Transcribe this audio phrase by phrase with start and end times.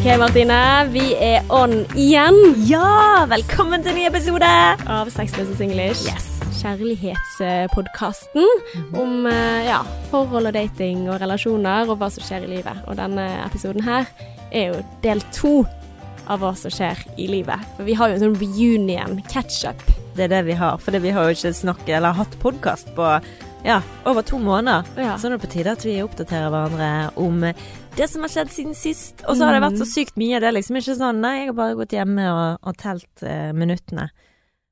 [0.00, 0.88] Ok, Martine.
[0.94, 4.48] Vi er on igjen Ja, velkommen til en ny episode!
[4.88, 6.08] av Sexless English.
[6.08, 6.40] Yes.
[6.56, 8.46] Kjærlighetspodkasten
[8.96, 12.80] om eh, ja, forhold og dating og relasjoner og hva som skjer i livet.
[12.88, 14.08] Og denne episoden her
[14.48, 15.68] er jo del to
[16.32, 17.60] av hva som skjer i livet.
[17.76, 19.84] For vi har jo en sånn reunion, catch-up.
[20.16, 23.04] Det er det vi har, for vi har jo ikke snakket eller hatt podkast på
[23.64, 24.86] ja, over to måneder.
[24.96, 25.18] Ja.
[25.20, 26.88] Så nå er det på tide at vi oppdaterer hverandre
[27.20, 27.42] om
[27.98, 29.20] det som har skjedd siden sist.
[29.28, 30.40] Og så har det vært så sykt mye.
[30.40, 33.50] Det er liksom ikke sånn Nei, jeg har bare gått hjemme og, og telt eh,
[33.56, 34.08] minuttene.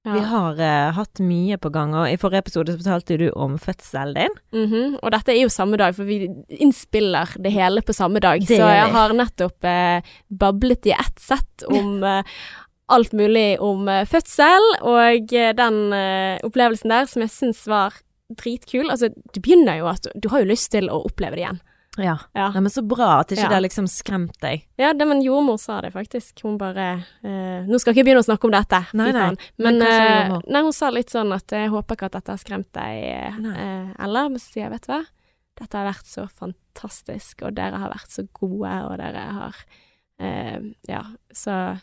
[0.06, 0.14] Ja.
[0.14, 3.58] Vi har eh, hatt mye på gang, og i forrige episode så fortalte du om
[3.60, 4.38] fødselen din.
[4.56, 6.22] Mhm, Og dette er jo samme dag, for vi
[6.62, 8.40] innspiller det hele på samme dag.
[8.40, 12.22] Det så jeg har nettopp eh, bablet i ett sett om eh,
[12.88, 17.98] alt mulig om eh, fødsel, og eh, den eh, opplevelsen der som jeg syns var
[18.30, 18.90] dritkul.
[18.90, 21.60] Altså, du begynner jo at du har jo lyst til å oppleve det igjen.
[21.98, 22.12] Ja.
[22.36, 22.50] Ja.
[22.54, 23.48] Nei, men så bra at ikke Ja.
[23.48, 24.66] det liksom skremt deg.
[24.78, 26.42] Ja, det, men jordmor sa det faktisk.
[26.44, 29.30] Hun bare eh, Nå skal jeg ikke begynne å snakke om dette, Nei, nei.
[29.58, 32.30] Men Men, hva eh, nei, hun sa litt sånn at jeg håper ikke at dette
[32.30, 34.28] har skremt deg, eh, eh, eller?
[34.30, 35.00] Men så sier jeg, vet du hva,
[35.58, 39.56] dette har vært så fantastisk, og dere har vært så gode, og dere har
[40.20, 41.02] eh, Ja,
[41.34, 41.80] så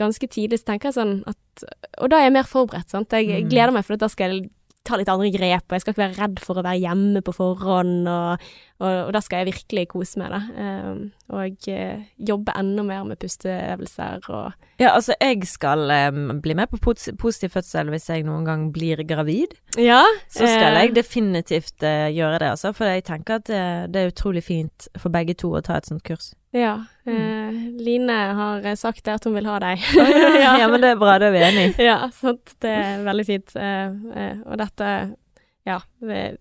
[0.00, 1.64] ganske tidlig så tenker jeg sånn at
[2.00, 3.10] Og da er jeg mer forberedt, sant.
[3.12, 3.48] Jeg Mm.
[3.50, 4.50] gleder meg, for da skal jeg
[4.86, 7.34] ta litt andre grep, og jeg skal ikke være redd for å være hjemme på
[7.36, 8.46] forhånd, og,
[8.80, 10.40] og, og da skal jeg virkelig kose meg, da.
[10.62, 11.02] Eh,
[11.36, 16.70] og eh, jobbe enda mer med pusteøvelser og Ja, altså, jeg skal um, bli med
[16.70, 16.78] på
[17.18, 19.56] positiv fødsel hvis jeg noen gang blir gravid.
[19.80, 20.02] Ja.
[20.28, 22.74] Så skal eh, jeg definitivt uh, gjøre det, altså.
[22.76, 23.62] For jeg tenker at det,
[23.94, 26.34] det er utrolig fint for begge to å ta et sånt kurs.
[26.56, 26.72] Ja.
[27.06, 29.82] Eh, Line har eh, sagt det at hun vil ha deg.
[30.46, 30.54] ja.
[30.72, 31.84] men det er bra, da er vi enige.
[31.84, 32.54] ja, sant.
[32.64, 33.54] Det er veldig fint.
[33.60, 34.90] Eh, og dette
[35.68, 35.80] Ja.
[36.00, 36.38] det-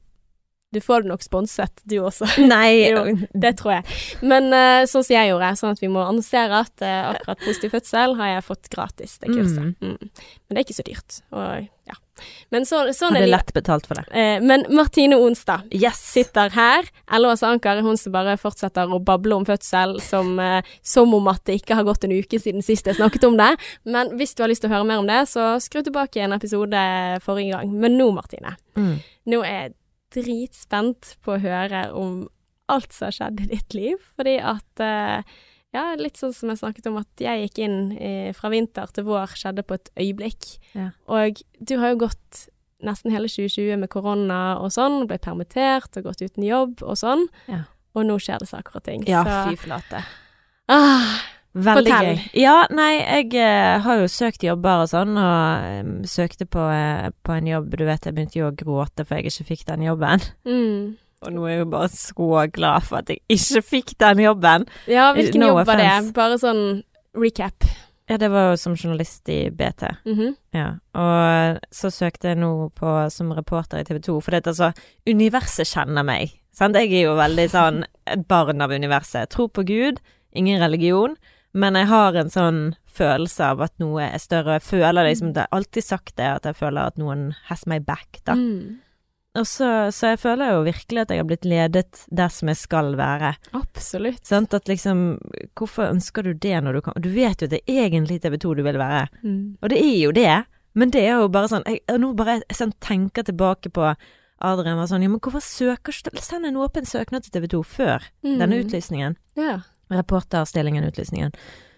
[0.75, 2.27] Du får det nok sponset, du også.
[2.52, 3.86] Nei, Jo, Det tror jeg.
[4.27, 4.49] Men
[4.88, 8.43] sånn som jeg gjorde, sånn at vi må annonsere at akkurat positiv fødsel har jeg
[8.49, 9.76] fått gratis, det kurset.
[9.80, 9.95] Mm.
[10.09, 11.21] Men det er ikke så dyrt.
[11.32, 11.95] Og ja.
[12.53, 14.05] Men så, sånn hadde lett betalt for det.
[14.15, 16.02] Eh, men Martine Onstad Yes!
[16.15, 16.87] sitter her.
[17.11, 21.31] Ellers Anker er hun som bare fortsetter å bable om fødsel som, eh, som om
[21.31, 23.52] at det ikke har gått en uke siden sist jeg snakket om det.
[23.83, 26.37] Men hvis du har lyst til å høre mer om det, så skru tilbake en
[26.37, 26.86] episode
[27.26, 27.73] forrige gang.
[27.81, 28.55] Men nå, Martine.
[28.77, 28.95] Mm.
[29.32, 29.76] Nå er jeg
[30.15, 32.23] dritspent på å høre om
[32.71, 35.36] alt som har skjedd i ditt liv, fordi at eh,
[35.75, 39.08] ja, litt sånn som jeg snakket om, at jeg gikk inn eh, fra vinter til
[39.08, 40.49] vår skjedde på et øyeblikk.
[40.73, 40.89] Ja.
[41.11, 42.47] Og du har jo gått
[42.86, 47.27] nesten hele 2020 med korona og sånn, ble permittert og gått uten jobb og sånn.
[47.52, 47.64] Ja.
[47.95, 49.05] Og nå skjer det saker og ting.
[49.08, 50.03] Ja, så fy flate.
[50.71, 51.15] ah,
[51.55, 52.08] Veldig Fortell.
[52.09, 52.41] gøy.
[52.41, 57.08] Ja, nei, jeg eh, har jo søkt jobber og sånn, og um, søkte på, eh,
[57.23, 59.85] på en jobb Du vet, jeg begynte jo å gråte for jeg ikke fikk den
[59.87, 60.25] jobben.
[60.43, 60.95] mm.
[61.23, 64.67] Og nå er jeg jo bare så glad for at jeg ikke fikk den jobben.
[64.92, 66.14] Ja, hvilken No jobb var det?
[66.17, 66.64] Bare sånn
[67.15, 67.65] recap.
[68.05, 69.87] Ja, det var jo som journalist i BT.
[70.05, 70.36] Mhm.
[70.53, 74.52] Ja, og så søkte jeg nå på som reporter i TV 2, for det at
[74.53, 74.73] altså,
[75.09, 76.36] universet kjenner meg.
[76.53, 76.77] Sant?
[76.77, 79.26] Jeg er jo veldig sånn et barn av universet.
[79.26, 80.03] Jeg Tror på Gud,
[80.37, 81.17] ingen religion,
[81.55, 84.59] men jeg har en sånn følelse av at noe er større.
[84.59, 87.80] Jeg føler liksom, det er alltid sagt det, at jeg føler at noen has my
[87.80, 88.36] back, da.
[88.36, 88.82] Mm.
[89.35, 92.55] Og så, så jeg føler jo virkelig at jeg har blitt ledet der som jeg
[92.57, 93.33] skal være.
[93.53, 94.21] Absolutt.
[94.23, 95.17] Sånn, At liksom,
[95.59, 98.37] hvorfor ønsker du det når du kan Du vet jo at det er egentlig TV
[98.39, 99.07] 2 du vil være.
[99.23, 99.57] Mm.
[99.61, 102.55] Og det er jo det, men det er jo bare sånn jeg, Nå bare jeg
[102.57, 103.93] sånn, tenker tilbake på
[104.41, 107.63] Adrian var sånn Ja, men hvorfor søker du Send en åpen søknad til TV 2
[107.63, 108.39] før Mm.
[108.39, 109.15] denne utlysningen.
[109.35, 109.59] Ja.
[109.91, 111.33] Reporterstillingen, utlysningen.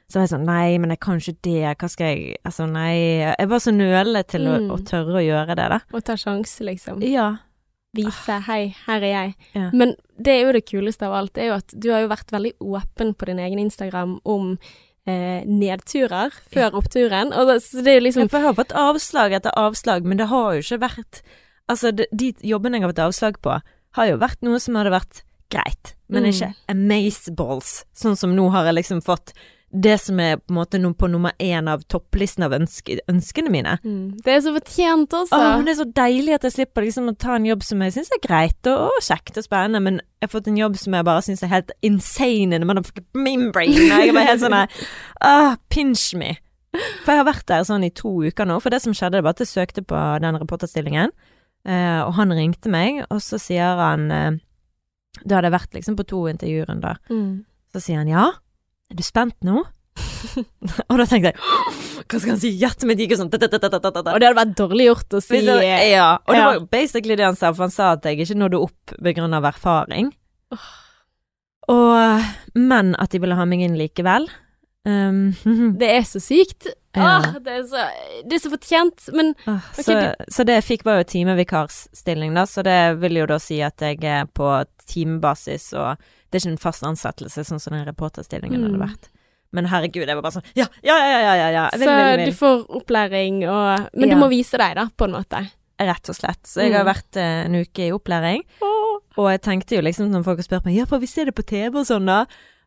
[0.09, 1.78] Så var jeg sånn Nei, men jeg kan ikke det.
[1.81, 2.94] Hva skal jeg Altså, nei.
[3.28, 4.69] Jeg var så nølende til å, Mm.
[4.72, 5.79] å tørre å gjøre det, da.
[5.91, 7.01] Å ta sjanse, liksom.
[7.03, 7.38] Ja.
[7.96, 9.34] Vise 'hei, her er jeg'.
[9.56, 9.70] Ja.
[9.74, 12.08] Men det er jo det kuleste av alt, det er jo at du har jo
[12.12, 14.58] vært veldig åpen på din egen Instagram om
[15.08, 17.31] eh, nedturer før oppturen.
[17.34, 20.28] Og det, så det er jo liksom jeg har fått avslag etter avslag, men det
[20.28, 21.22] har jo ikke vært
[21.70, 23.62] Altså, de, de jobbene jeg har fått avslag på,
[23.98, 26.30] har jo vært noe som hadde vært greit, men Mm.
[26.31, 27.84] ikke amazeballs.
[27.94, 29.34] Sånn som nå har jeg liksom fått
[29.72, 33.78] det som er på på nummer én av topplisten av ønske, ønskene mine.
[33.84, 35.36] mm, Det er så fortjent også.
[35.36, 37.81] Åh, men det er så deilig at jeg slipper liksom å ta en jobb som
[37.81, 40.78] jeg syns er greit og, og kjekt og spennende, men jeg har fått en jobb
[40.78, 43.74] som jeg bare syns er helt insane in the brain.
[43.74, 44.68] jeg er bare helt sånn
[45.22, 46.38] ah, pinch me.
[47.04, 49.36] For jeg har vært der sånn i to uker nå, for det som skjedde, var
[49.36, 51.12] at jeg søkte på den reporterstillingen,
[51.68, 54.31] eh, og han ringte meg, og så sier han eh,
[55.24, 57.00] Da hadde jeg vært liksom på to intervjurunder.
[57.10, 57.46] Mm.
[57.74, 58.28] Så sier han ja,
[58.92, 59.63] er du spent nå?
[60.89, 61.38] og da tenkte jeg
[62.07, 65.16] hva skal han si, hjertet mitt gikk jo sånn Og det hadde vært dårlig gjort
[65.18, 65.48] å si Hvis
[65.89, 68.62] Ja, og det var basically det han sa, for han sa at jeg ikke nådde
[68.63, 70.12] opp på grunn av erfaring.
[71.68, 74.30] Og, men at de ville ha meg inn likevel.
[74.88, 75.34] Um,
[75.81, 76.69] Det er så sykt.
[76.98, 77.18] Ja.
[77.19, 77.84] Ah, det, er så,
[78.25, 79.98] det er så fortjent, men ah, så,
[80.34, 83.84] så det jeg fikk var jo timevikarstilling, da, så det vil jo da si at
[83.86, 84.48] jeg er på
[84.89, 86.01] timebasis, og
[86.31, 88.88] det er ikke en fast ansettelse, sånn som den reporterstillingen hadde Mm.
[88.89, 89.09] vært.
[89.53, 91.69] Men herregud, jeg var bare sånn Ja, ja, ja, ja, ja, ja.
[91.71, 92.25] jeg vil, Så vil, vil.
[92.25, 94.15] du får opplæring og Men Ja.
[94.15, 95.50] du må vise deg, da, på en måte.
[95.79, 96.44] Rett og slett.
[96.44, 96.94] Så jeg har Mm.
[96.94, 98.41] vært eh, en uke i opplæring.
[98.62, 99.00] Oh.
[99.18, 101.33] Og jeg tenkte jo liksom når folk har spurt meg Ja, får vi se det
[101.35, 102.25] på TV og sånn, da?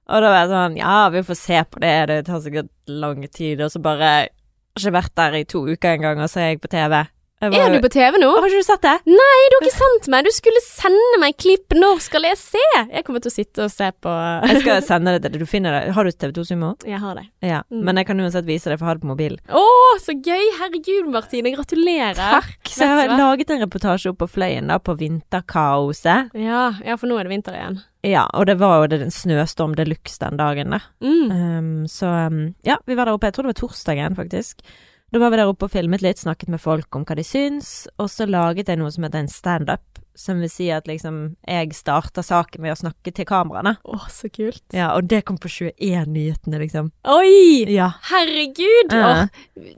[0.08, 3.28] Og da var jeg sånn Ja, vi får se på det, det tar sikkert lang
[3.28, 3.60] tid.
[3.60, 4.28] Og så bare
[4.76, 7.06] Har ikke vært der i to uker engang, og så er jeg på TV.
[7.40, 8.28] Jeg Er du på TV nå?
[8.36, 8.92] Har ikke du sett det?
[9.08, 10.26] Nei, du har ikke sendt meg.
[10.28, 11.72] Du skulle sende meg klipp.
[11.72, 12.64] Når skal jeg se?
[12.82, 14.12] Jeg kommer til å sitte og se på
[14.50, 15.44] Jeg skal sende det til deg.
[15.46, 15.94] Du finner det.
[15.96, 16.74] Har du TV2 Sumo?
[16.84, 17.24] Jeg har det.
[17.40, 17.62] Ja.
[17.72, 17.80] Mm.
[17.88, 19.40] Men jeg kan uansett vise deg, for jeg har det på mobilen.
[19.48, 19.64] Å,
[20.04, 20.44] så gøy!
[20.58, 21.54] Herregud, Martine.
[21.54, 22.20] Gratulerer.
[22.20, 22.60] Takk.
[22.68, 26.36] Så jeg har laget en reportasje opp på Fløyen, da, på vinterkaoset.
[26.36, 27.80] Ja, ja, for nå er det vinter igjen.
[28.04, 30.84] Ja, og det var jo det, en snøstorm de luxe den dagen, da.
[31.04, 31.32] Mm.
[31.32, 34.64] Um, så um, ja, vi var der oppe, jeg tror det var torsdagen faktisk.
[35.10, 37.88] Da var vi der oppe og filmet litt, snakket med folk om hva de syns,
[37.98, 39.82] og så laget jeg noe som heter en standup,
[40.14, 41.16] som vil si at liksom
[41.48, 43.72] jeg starter saken med å snakke til kameraene.
[43.82, 44.62] Å, så kult.
[44.76, 46.92] Ja, og det kom på 21-nyhetene, liksom.
[47.10, 47.64] Oi!
[47.72, 47.88] Ja.
[48.10, 48.94] Herregud!
[48.94, 49.26] Ja.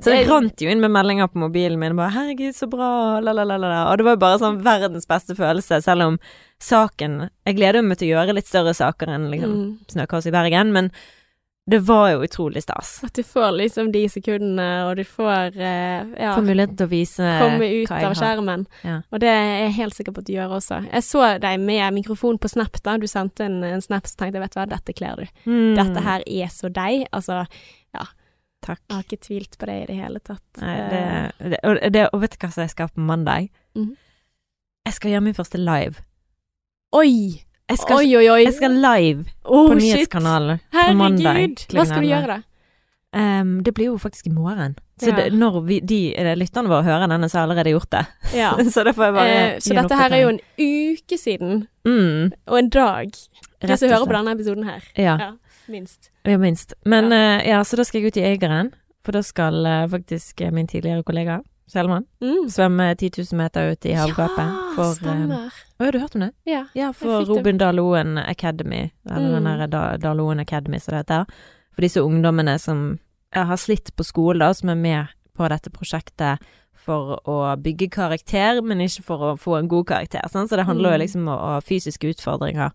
[0.02, 3.44] Så det rant jo inn med meldinger på mobilen min, bare 'herregud, så bra', lalalala.
[3.44, 3.82] la, la, la, la.
[3.92, 6.20] Og det var jo bare sånn verdens beste følelse, selv om
[6.62, 9.70] saken Jeg gleder meg til å gjøre litt større saker enn liksom mm.
[9.90, 10.92] Snøkaos i Bergen, men
[11.70, 13.04] det var jo utrolig stas.
[13.06, 16.90] At du får liksom de sekundene, og du får eh, ja, Få muligheten til å
[16.90, 18.64] vise komme ut av skjermen.
[18.82, 18.96] Ja.
[19.14, 20.80] Og det er jeg helt sikker på at du gjør også.
[20.88, 22.96] Jeg så deg med mikrofon på Snap da.
[22.98, 25.38] Du sendte en, en Snap, så tenkte jeg vet du hva, dette kler du.
[25.46, 25.76] Mm.
[25.78, 27.06] Dette her er så deg.
[27.14, 27.44] Altså,
[28.62, 28.82] Takk.
[28.88, 30.44] jeg har ikke tvilt på det i det hele tatt.
[30.62, 33.48] Nei, Eh, det, det, og, det, og vet du hva som jeg skal på mandag?
[33.78, 33.94] Mm.
[34.86, 36.02] Jeg skal gjøre min første live.
[36.98, 37.42] Oi!
[37.70, 38.40] Jeg skal, Oi, oi, oi.
[38.44, 41.62] jeg skal live oh, på nyhetskanalen på mandag.
[41.72, 42.40] Hva skal du gjøre da?
[43.12, 44.74] Um, det blir jo faktisk i morgen.
[45.00, 45.16] Så Ja.
[45.16, 48.06] det, når vi, de eh, lytterne våre hører denne, så har jeg allerede gjort det.
[48.34, 48.50] Ja.
[48.74, 53.10] så det Eh, så dette her er jo en uke siden, mm, og en dag.
[53.60, 54.82] De som hører på denne episoden her.
[54.96, 55.30] Ja, Ja,
[55.68, 56.10] minst.
[56.24, 56.74] ja, minst.
[56.86, 58.72] Men eh, ja, så da skal jeg ut i Øygarden.
[59.04, 62.48] For da skal uh, faktisk min tidligere kollega Kjellmann Mm.
[62.50, 64.38] svømme 10 000 meter ut i havgapet.
[64.38, 65.50] Ja, for, eh, stemmer.
[65.80, 66.32] Å, har du hørt om det?
[66.46, 66.64] Ja.
[66.74, 67.24] Ja, for.
[67.24, 69.44] Robin Daloen Academy, eller Mm.
[69.44, 71.26] den der Daloen Academy som det heter.
[71.74, 72.98] For disse ungdommene som
[73.34, 75.06] ja, har slitt på skolen, da, som er med
[75.36, 76.38] på dette prosjektet
[76.74, 80.28] for å bygge karakter, men ikke for å få en god karakter.
[80.28, 80.50] Sant?
[80.50, 81.00] Så det handler jo Mm.
[81.00, 82.72] liksom om fysiske utfordringer.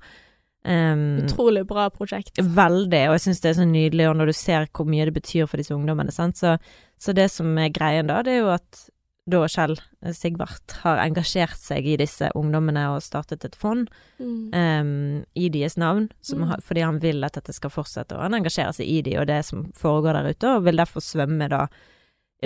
[0.68, 2.36] Um, Utrolig bra prosjekt.
[2.44, 5.14] Veldig, og jeg syns det er så nydelig, og når du ser hvor mye det
[5.16, 6.12] betyr for disse ungdommene?
[6.12, 6.58] Så,
[7.00, 8.82] så det som er greien da, det er jo at
[9.28, 9.74] da Kjell
[10.16, 14.50] Sigvart har engasjert seg i disse ungdommene og startet et fond Mm.
[14.56, 16.48] um, i deres navn, som Mm.
[16.48, 19.28] har, fordi han vil at dette skal fortsette, og han engasjerer seg i de og
[19.28, 21.68] det som foregår der ute, og vil derfor svømme da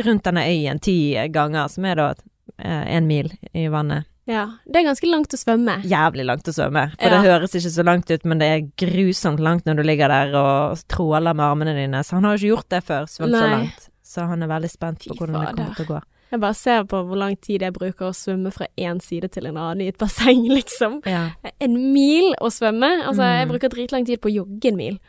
[0.06, 2.14] rundt denne øyen ti ganger, som er da
[2.60, 4.06] én mil i vannet.
[4.32, 4.46] Ja.
[4.66, 5.76] Det er ganske langt å svømme.
[5.84, 7.18] Jævlig langt å svømme, for Ja.
[7.22, 10.34] det høres ikke så langt ut, men det er grusomt langt når du ligger der
[10.40, 13.50] og tråler med armene dine, så han har jo ikke gjort det før, svømt så
[13.52, 13.88] langt.
[14.12, 16.02] Så han er veldig spent på hvordan det kommer til å gå.
[16.32, 19.48] Jeg bare ser på hvor lang tid jeg bruker å svømme fra én side til
[19.48, 21.02] en annen i et basseng, liksom.
[21.06, 21.30] Ja.
[21.60, 23.04] En mil å svømme.
[23.04, 23.52] Altså, jeg Mm.
[23.52, 25.00] bruker dritlang tid på å jogge en mil.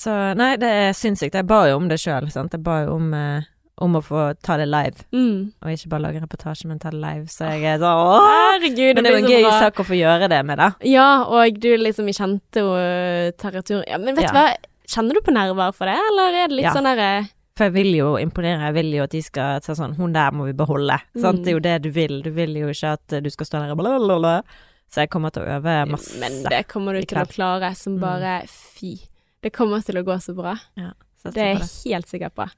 [0.00, 1.34] Så nei, det er sinnssykt.
[1.34, 2.52] Jeg ba jo om det sjøl, sant.
[2.56, 3.42] Jeg ba jo om, eh,
[3.80, 5.04] om å få ta det live.
[5.12, 5.52] Mm.
[5.62, 7.26] Og ikke bare lage en reportasje, men ta det live.
[7.32, 8.28] Så jeg er sånn åh!
[8.30, 9.58] Herregud, Men det jo en gøy bra.
[9.64, 10.70] sak å få gjøre det med, da.
[10.84, 14.32] Ja, og du liksom i kjente og territorium Ja, men vet Ja.
[14.32, 14.46] du hva,
[14.90, 16.74] kjenner du på nerver for det, eller er det litt Ja.
[16.74, 19.96] sånn derre For jeg vil jo imponere, jeg vil jo at de skal ta sånn
[19.96, 20.96] Hun der må vi beholde.
[21.16, 21.42] Mm.
[21.44, 22.22] Det er jo det du vil.
[22.22, 24.42] Du vil jo ikke at du skal stå der og blablabla.
[24.90, 26.16] Så jeg kommer til å øve masse.
[26.18, 28.00] Men det kommer du til å klare som Mm.
[28.00, 28.96] bare fy.
[29.42, 30.56] Det kommer til å gå så bra.
[30.76, 30.92] Ja,
[31.24, 32.48] Det er jeg helt sikker på.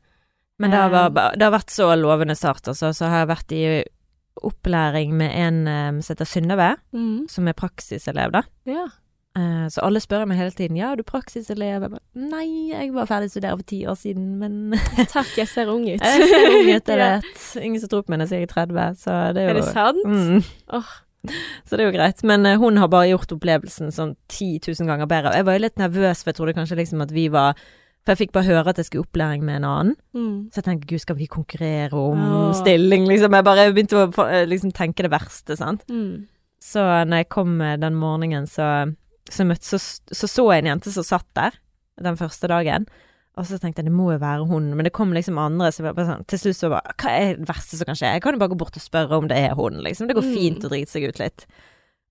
[0.62, 2.92] Men det har, vært- det har vært så lovende start, altså.
[2.94, 3.62] Så har jeg vært i
[4.42, 7.28] opplæring med en eh, som heter Synnøve, Mm.
[7.28, 8.42] som er praksiselev, da.
[8.66, 8.86] Ja.
[9.36, 11.80] Eh, Så alle spør meg hele tiden Ja, er du praksiselev.
[11.82, 14.72] Jeg bare, Nei, jeg var ferdig å studere for ti år siden, men
[15.14, 16.00] Takk, jeg ser ung ut.
[16.04, 17.62] Jeg ser ung ut, jeg vet.
[17.62, 20.04] Ingen som tror på meg når jeg er 30, så det er Er det sant?
[20.04, 20.44] Mm.
[20.72, 20.92] Oh.
[21.64, 22.22] Så det er jo greit.
[22.24, 25.30] Men eh, hun har bare gjort opplevelsen sånn 10 000 ganger bedre.
[25.30, 27.54] Og jeg var jo litt nervøs, for jeg trodde kanskje liksom at vi var
[28.02, 29.94] For jeg fikk bare høre at jeg skulle i opplæring med en annen.
[30.16, 30.38] Mm.
[30.50, 32.48] Så jeg tenkte gud, skal vi konkurrere om oh.
[32.58, 33.36] stilling, liksom?
[33.38, 35.84] Jeg bare begynte å eh, liksom tenke det verste, sant.
[35.86, 36.24] Mm.
[36.62, 38.90] Så når jeg kom eh, den morgenen, så
[39.30, 39.78] så, møtte, så
[40.10, 41.54] så så jeg en jente som satt der
[42.02, 42.88] den første dagen.
[43.38, 45.70] Og så tenkte jeg det må jo være hun, men det kom liksom andre.
[45.72, 48.10] Så jeg bare sånn, til slutt så bare Hva er det verste som kan skje?
[48.18, 50.10] Jeg kan jo bare gå bort og spørre om det er hun, liksom.
[50.10, 50.34] Det går Mm.
[50.34, 51.46] fint å drite seg ut litt.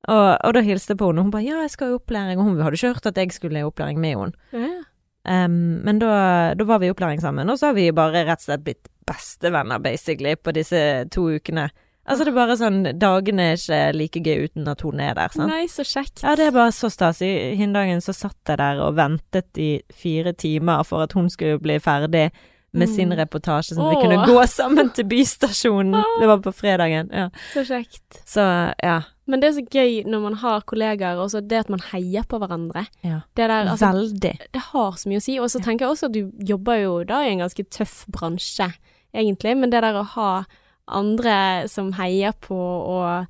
[0.10, 2.40] Og, og da hilste jeg på henne, og hun bare 'ja, jeg skal i opplæring',
[2.40, 4.34] og hun hadde ikke hørt at jeg skulle i opplæring med henne.
[4.52, 4.82] Ja.
[5.24, 8.42] Um, men da, da var vi i opplæring sammen, og så har vi bare rett
[8.42, 10.80] og slett blitt bestevenner, basically, på disse
[11.14, 11.68] to ukene.
[12.10, 15.30] Altså, det er bare sånn Dagene er ikke like gøy uten at hun er der,
[15.36, 15.52] sant.
[15.54, 16.24] Nei, så kjekt.
[16.26, 17.22] Ja, det er bare så stas.
[17.22, 21.62] I Hindagen så satt jeg der og ventet i fire timer for at hun skulle
[21.62, 22.32] bli ferdig
[22.74, 22.96] med Mm.
[22.96, 25.92] sin reportasje, sånn at vi kunne gå sammen til bystasjonen.
[26.22, 27.10] Det var på fredagen.
[27.12, 27.26] Ja.
[27.54, 28.22] Så kjekt.
[28.26, 28.46] Så
[28.82, 29.02] ja.
[29.32, 32.26] Men det er så gøy når man har kollegaer, og så det at man heier
[32.28, 32.84] på hverandre.
[33.08, 33.22] ja.
[33.36, 34.34] Det der, altså, Veldig.
[34.54, 35.38] det har så mye å si.
[35.40, 35.66] Og så Ja.
[35.70, 38.68] tenker jeg også at du jobber jo da i en ganske tøff bransje,
[39.16, 39.56] egentlig.
[39.58, 40.44] Men det der å ha
[40.88, 43.28] andre som heier på og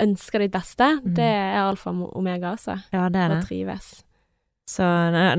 [0.00, 1.14] ønsker ditt beste, Mm.
[1.14, 2.82] det er alfa og omega, altså.
[2.92, 3.44] Ja, det er det.
[3.44, 4.02] Å trives.
[4.66, 4.82] Så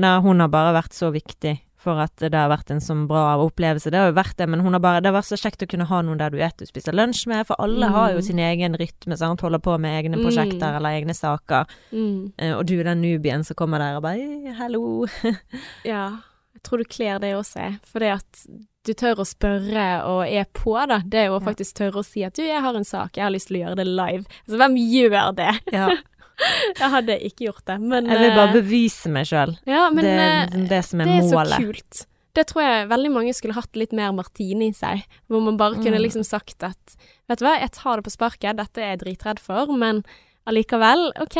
[0.00, 3.36] nei, hun har bare vært så viktig for at det har vært en sånn bra
[3.40, 3.90] opplevelse.
[3.94, 6.18] Det har jo vært det, men bare, det vært så kjekt å kunne ha noen
[6.20, 7.94] der du vet du spiser lunsj med, for alle Mm.
[7.94, 10.24] har jo sin egen rytme, sant, holder på med egne Mm.
[10.26, 11.66] prosjekter eller egne saker.
[11.92, 12.32] Mm.
[12.38, 15.06] Eh, Og du er den nubien som kommer der og bare «Hei, hallo.
[15.84, 16.18] Ja,
[16.54, 17.78] jeg tror du kler det også, jeg.
[17.84, 18.46] For det at
[18.86, 22.04] du tør å spørre og er på, da, det er jo å faktisk tørre å
[22.06, 24.24] si at du, jeg har en sak, jeg har lyst til å gjøre det live.
[24.46, 25.54] Altså, hvem gjør det?
[25.74, 25.88] Ja.
[26.80, 29.54] Jeg hadde ikke gjort det, men Jeg vil bare eh, bevise meg sjøl.
[29.68, 32.02] Ja, Det er eh, liksom det som er det er så kult.
[32.36, 35.78] Det tror jeg veldig mange skulle hatt litt mer Martine i seg, hvor man bare
[35.80, 36.04] kunne Mm.
[36.04, 36.96] liksom sagt at
[37.30, 40.02] vet du hva, jeg tar det på sparket, dette er jeg dritredd for, men
[40.46, 41.36] allikevel, OK,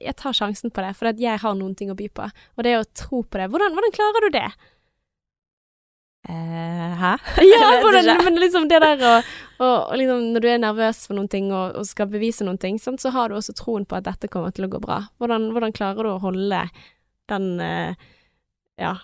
[0.00, 2.24] jeg tar sjansen på det, for jeg har noen ting å by på.
[2.56, 4.48] Og det å tro på det, hvordan, hvordan klarer du det?
[6.28, 7.12] Eh, hæ?
[7.44, 9.14] Ja, hvordan, men liksom det der å
[9.60, 12.60] og, og liksom når du er nervøs for noen ting og, og skal bevise noen
[12.60, 15.02] ting, sant, så har du også troen på at dette kommer til å gå bra.
[15.20, 16.64] Hvordan, hvordan klarer du å holde
[17.30, 18.08] den eh,
[18.80, 18.94] Ja,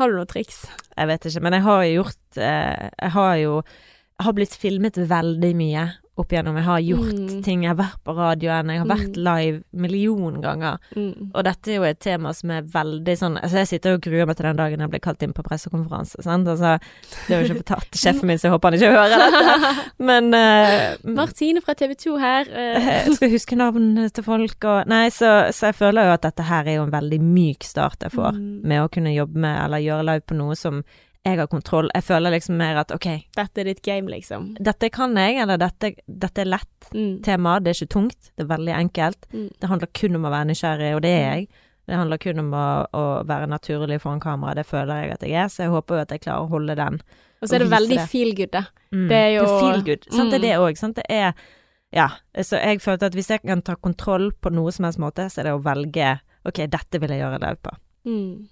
[0.00, 0.64] har du noen triks?
[0.96, 4.56] Jeg vet ikke, men jeg har jo gjort eh, Jeg har jo Jeg har blitt
[4.58, 5.84] filmet veldig mye
[6.18, 6.56] opp igjennom.
[6.56, 7.42] Jeg har gjort Mm.
[7.44, 7.62] ting.
[7.62, 9.24] Jeg har vært på radioen, jeg har vært Mm.
[9.24, 10.78] live million ganger.
[10.96, 11.30] Mm.
[11.34, 14.26] Og dette er jo et tema som er veldig sånn Altså, jeg sitter og gruer
[14.26, 16.46] meg til den dagen jeg blir kalt inn på pressekonferanse, sant.
[16.48, 16.78] Altså,
[17.28, 19.92] det har jo ikke fortalt til sjefen min, så jeg håper han ikke hører dette.
[19.98, 22.44] Men uh, Martine fra TV 2 her.
[22.50, 22.80] Uh.
[23.06, 26.42] jeg skal huske navnene til folk og Nei, så, så jeg føler jo at dette
[26.42, 28.62] her er jo en veldig myk start jeg får, Mm.
[28.64, 30.82] med å kunne jobbe med eller gjøre live på noe som
[31.26, 31.88] jeg har kontroll.
[31.94, 33.06] Jeg føler liksom mer at ok,
[33.36, 34.54] Dette er ditt game, liksom.
[34.62, 37.22] dette kan jeg, eller dette, dette er lett Mm.
[37.22, 39.26] tema, det er ikke tungt, det er veldig enkelt.
[39.32, 39.48] Mm.
[39.60, 41.48] Det handler kun om å være nysgjerrig, og det er jeg.
[41.88, 45.32] Det handler kun om å, å være naturlig foran kamera, det føler jeg at jeg
[45.32, 47.00] er, så jeg håper jo at jeg klarer å holde den.
[47.42, 48.08] Og så er det veldig det.
[48.08, 48.62] feel good, da.
[48.92, 49.08] Mm.
[49.08, 50.48] Det er jo- feel good, sant, det er Mm.
[50.48, 51.34] det òg, sant, det er
[51.90, 55.24] Ja, så jeg følte at hvis jeg kan ta kontroll på noe som helst måte,
[55.32, 57.70] så er det å velge ok, dette vil jeg gjøre det på.
[58.06, 58.48] Mm.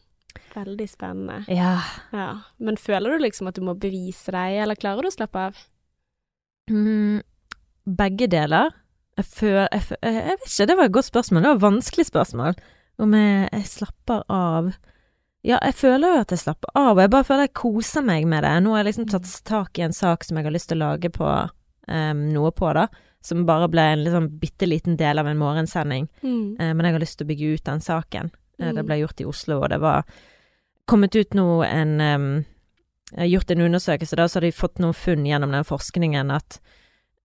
[0.55, 1.43] Veldig spennende.
[1.53, 1.79] Ja.
[2.13, 2.31] Ja.
[2.59, 5.63] Men føler du liksom at du må bevise deg, eller klarer du å slappe av?
[6.71, 7.23] Mm,
[7.99, 8.75] begge deler.
[9.17, 11.43] Jeg føler jeg, jeg vet ikke, det var et godt spørsmål.
[11.43, 12.61] Det var et vanskelig spørsmål.
[12.97, 14.71] Om jeg, jeg slapper av
[15.47, 18.25] Ja, jeg føler jo at jeg slapper av, og jeg bare føler jeg koser meg
[18.27, 18.55] med det.
[18.65, 20.89] Nå har jeg liksom tatt tak i en sak som jeg har lyst til å
[20.89, 22.89] lage på um, noe på, da.
[23.25, 26.09] Som bare ble en liksom bitte liten del av en morgensending.
[26.23, 26.59] Mm.
[26.59, 28.31] Eh, men jeg har lyst til å bygge ut den saken.
[28.59, 28.87] Eh, Det Mm.
[28.87, 30.05] ble gjort i Oslo, og det var
[30.87, 32.45] kommet ut nå en um,
[33.17, 36.61] gjort en undersøkelse, da, så har de fått noen funn gjennom den forskningen at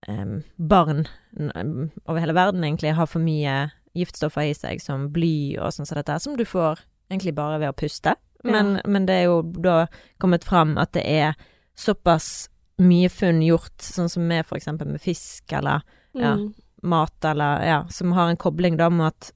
[0.07, 1.07] um, barn
[1.55, 5.85] um, over hele verden egentlig har for mye giftstoffer i seg, som bly og sånn
[5.85, 6.79] som dette, som du får
[7.11, 8.15] egentlig bare ved å puste.
[8.43, 9.87] Men, men det er jo da
[10.19, 11.35] kommet fram at det er
[11.77, 12.49] såpass
[12.81, 15.83] mye funn gjort, sånn som med for eksempel med fisk eller
[16.17, 16.33] ja.
[16.35, 16.53] Mm.
[16.83, 19.31] mat eller ja, som har en kobling da med at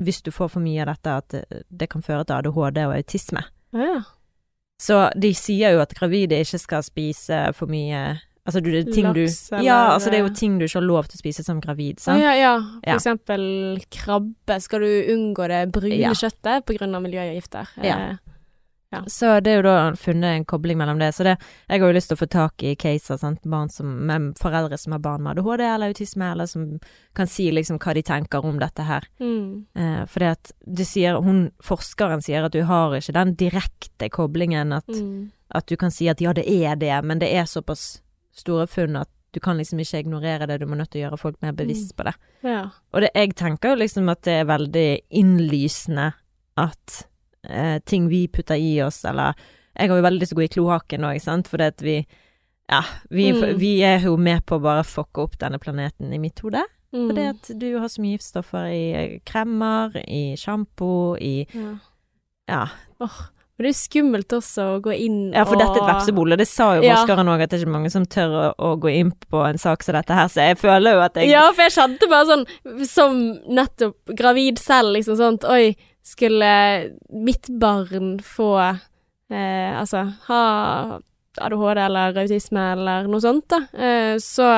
[0.00, 3.44] hvis du får for mye av dette, at det, kan føre til ADHD og autisme.
[3.76, 4.00] Ja.
[4.80, 9.06] Så de sier jo at gravide ikke skal spise for mye Altså, det er ting
[9.06, 11.44] Laks, du Ja, altså det er jo ting du ikke har lov til å spise
[11.44, 12.22] som gravid, sant?
[12.22, 12.54] ja, ja.
[12.80, 12.94] For Ja.
[12.96, 14.56] eksempel krabbe.
[14.64, 16.10] Skal du unngå det brune Ja.
[16.16, 16.64] kjøttet
[16.96, 17.68] av miljøgifter?
[18.90, 19.04] Ja.
[19.06, 21.12] Så det er jo da funnet en kobling mellom det.
[21.14, 21.36] Så det,
[21.70, 24.78] jeg har jo lyst til å få tak i caser, sant, barn som, med foreldre
[24.82, 26.64] som har barn med ADHD eller autisme, eller som
[27.14, 29.06] kan si liksom hva de tenker om dette her.
[29.22, 29.66] Mm.
[29.78, 34.72] Eh, fordi at du sier, hun, forskeren sier at du har ikke den direkte koblingen
[34.74, 35.30] at, Mm.
[35.54, 38.00] at du kan si at ja, det er det, men det er såpass
[38.34, 41.18] store funn at du kan liksom ikke ignorere det, du må nødt til å gjøre
[41.20, 42.14] folk mer bevisst på det.
[42.42, 42.64] Ja.
[42.92, 46.08] Og det, jeg tenker jo liksom at det er veldig innlysende
[46.58, 47.04] at
[47.48, 49.34] eh, ting vi putter i oss, eller
[49.78, 52.06] Jeg har jo veldig lyst til å gå i kloakken òg, sant, fordi at vi
[52.70, 53.56] Ja, vi, Mm.
[53.58, 56.62] vi er jo med på å bare fucke opp denne planeten i mitt hode.
[56.94, 57.08] Mm.
[57.08, 61.78] Fordi at du har så mye giftstoffer i kremmer, i sjampo, i ja.
[62.48, 62.68] Ja.
[63.00, 63.26] Oh.
[63.58, 66.32] Men det er skummelt også å gå inn Ja, for dette er et og- vepsebol,
[66.32, 68.78] og det sa jo forskeren òg, at det er ikke mange som tør å, å
[68.80, 71.50] gå inn på en sak som dette her, så jeg føler jo at jeg Ja,
[71.52, 75.76] for jeg kjente bare sånn, som nettopp gravid selv, liksom sånn Oi,
[76.06, 76.52] skulle
[77.12, 80.44] mitt barn få eh, Altså ha
[81.40, 84.48] ADHD eller autisme eller noe sånt, da, eh, så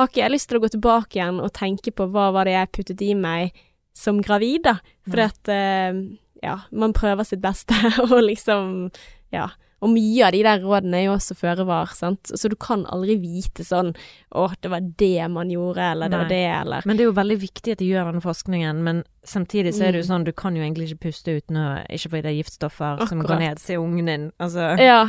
[0.00, 2.54] har ikke jeg lyst til å gå tilbake igjen og tenke på hva var det
[2.56, 3.52] jeg puttet i meg
[3.96, 4.78] som gravid, da.
[5.04, 5.98] Fordi at eh,
[6.40, 7.76] ja, man prøver sitt beste,
[8.08, 8.90] og liksom
[9.34, 9.50] Ja.
[9.80, 12.28] Og mye av de der rådene er jo også føre var, sant.
[12.36, 13.94] Så du kan aldri vite sånn
[14.36, 17.14] Å, det var det man gjorde, eller det var det, eller Men det er jo
[17.16, 20.10] veldig viktig at de gjør denne forskningen, men samtidig så er det jo Mm.
[20.12, 23.22] sånn, du kan jo egentlig ikke puste uten å Ikke fordi det er giftstoffer som
[23.24, 25.00] går ned til ungen din, altså Ja.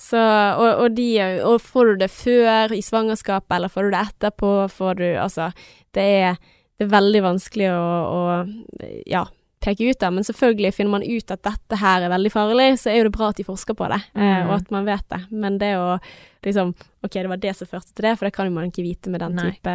[0.00, 1.08] Så, og, og, de,
[1.44, 5.50] og får du det før i svangerskapet, eller får du det etterpå, får du Altså,
[5.92, 6.38] det er,
[6.80, 9.26] det er veldig vanskelig å, å ja,
[9.60, 12.90] peke ut det, men selvfølgelig finner man ut at dette her er veldig farlig, så
[12.90, 14.48] er jo det bra at de forsker på det, eh, Mm.
[14.48, 15.20] og at man vet det.
[15.30, 15.98] Men det å
[16.46, 18.82] liksom Ok, det var det som førte til det, for det kan jo man ikke
[18.84, 19.46] vite med den Nei.
[19.54, 19.72] type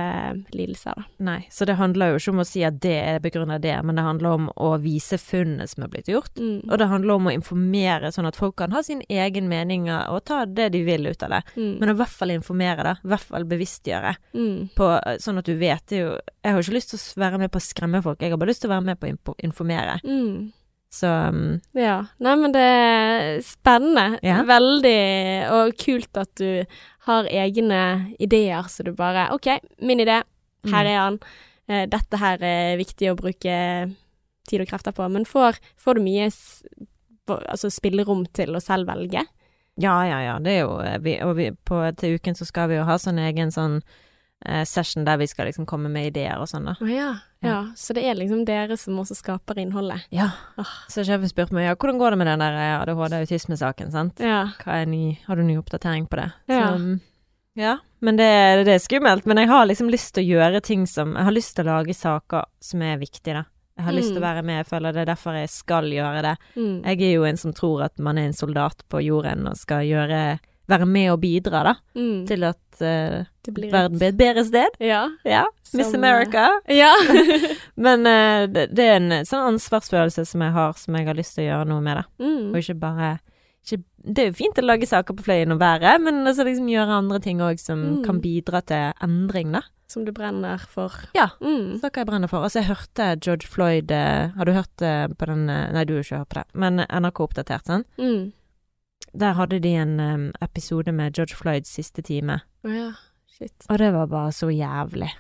[0.54, 1.06] lidelser, da.
[1.26, 3.98] Nei, så det handler jo ikke om å si at det er begrunnet det, men
[3.98, 6.38] det handler om å vise funnene som er blitt gjort.
[6.38, 6.68] Mm.
[6.70, 10.20] Og det handler om å informere, sånn at folk kan ha sin egen mening og
[10.30, 11.42] ta det de vil ut av det.
[11.56, 11.72] Mm.
[11.82, 12.94] Men i hvert fall informere, da.
[13.02, 14.12] I hvert fall bevisstgjøre.
[14.38, 14.60] mm.
[14.78, 14.92] På,
[15.26, 16.12] sånn at du vet det jo
[16.46, 18.54] Jeg har ikke lyst til å være med på å skremme folk, jeg har bare
[18.54, 19.98] lyst til å være med på å informere.
[20.06, 20.52] Mm.
[20.96, 21.98] Så um, Ja.
[22.24, 24.20] Nei, men det er spennende.
[24.24, 24.38] Ja.
[24.48, 24.98] Veldig
[25.52, 26.64] og kult at du
[27.10, 27.82] har egne
[28.24, 29.50] ideer, så du bare OK,
[29.84, 30.22] min idé.
[30.66, 30.90] Her Mm.
[30.90, 31.20] er han.
[31.70, 33.58] Eh, Dette her er viktig å bruke
[34.48, 35.06] tid og krefter på.
[35.12, 36.30] Men får, får du mye
[37.30, 39.24] altså spillerom til å selv velge?
[39.82, 40.36] Ja, ja, ja.
[40.40, 42.96] Det er jo eh, vi, Og vi, på, til uken så skal vi jo ha
[43.02, 43.82] sånn egen sånn
[44.68, 46.76] session der vi skal liksom komme med ideer og sånn, da.
[46.82, 47.14] Oh, ja.
[47.42, 47.62] ja.
[47.76, 50.04] Så det er liksom dere som også skaper innholdet.
[50.14, 50.28] Ja.
[50.62, 50.70] Oh.
[50.92, 54.20] Så sjefen spurte meg ja, hvordan går det med den der eh, ADHD-autismesaken, sant?
[54.20, 54.50] Ja.
[54.86, 56.30] Ny, har du ny oppdatering på det?
[56.52, 56.68] Ja.
[56.68, 57.00] Så, um,
[57.56, 57.78] ja.
[58.04, 58.30] Men det,
[58.68, 59.26] det er skummelt.
[59.26, 61.72] Men jeg har liksom lyst til å gjøre ting som Jeg har lyst til å
[61.80, 63.46] lage saker som er viktige, da.
[63.76, 64.28] Jeg har lyst til å Mm.
[64.30, 66.36] være med, jeg føler det er derfor jeg skal gjøre det.
[66.56, 66.76] Mm.
[66.86, 69.84] Jeg er jo en som tror at man er en soldat på jorden og skal
[69.84, 72.26] gjøre Være med og bidra, da, Mm.
[72.28, 74.80] til at uh, verden blir et bedre sted.
[74.82, 75.04] Ja.
[75.24, 75.44] Ja.
[75.74, 76.48] Miss Som, America.
[76.68, 76.92] Ja.
[77.78, 81.36] Men uh, det, det er en sånn ansvarsfølelse som jeg har, som jeg har lyst
[81.38, 82.26] til å gjøre noe med, da.
[82.26, 82.50] mm.
[82.52, 83.12] Og ikke bare
[83.66, 86.68] ikke, Det er jo fint å lage saker på fløyen og været, men altså liksom
[86.70, 88.04] gjøre andre ting òg som Mm.
[88.06, 89.62] kan bidra til endring, da.
[89.88, 90.92] Som du brenner for.
[91.14, 91.28] Ja.
[91.42, 91.80] Mm.
[91.82, 92.42] saker jeg brenner for.
[92.46, 95.94] Altså, jeg hørte George Floyd eh, Har du hørt eh, på den eh, Nei, du
[95.94, 98.32] har ikke hørt på det, men NRK Oppdatert, den Mm.
[99.16, 102.92] Der hadde de en um, episode med George Floyds siste time, Oh, ja.
[103.26, 103.66] Shit.
[103.70, 105.12] og det var bare så jævlig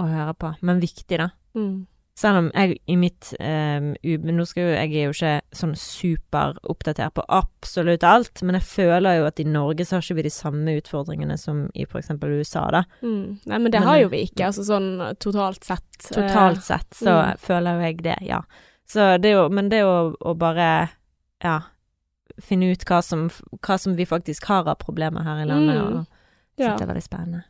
[0.00, 1.30] å høre på, men viktig, da.
[1.54, 1.86] Mm.
[2.20, 7.14] Selv om jeg i mitt um, Nå skal jo jeg er jo ikke sånn superoppdatert
[7.16, 10.34] på absolutt alt, men jeg føler jo at i Norge så har ikke vi de
[10.34, 12.82] samme utfordringene som i eksempel USA, da.
[13.00, 13.40] Mm.
[13.46, 14.90] Nei, men det Men, har eh, jo vi ikke, altså sånn
[15.22, 15.88] totalt sett.
[16.10, 17.40] Totalt sett så mm.
[17.40, 18.42] føler jo jeg det, ja.
[18.90, 20.70] Så det er jo Men det å, å bare,
[21.44, 21.60] ja,
[22.44, 23.28] finne ut hva som,
[23.60, 25.98] hva som vi faktisk har av problemer her i landet, Mm.
[26.00, 26.06] og
[26.60, 26.76] ja.
[26.76, 27.44] det er veldig spennende.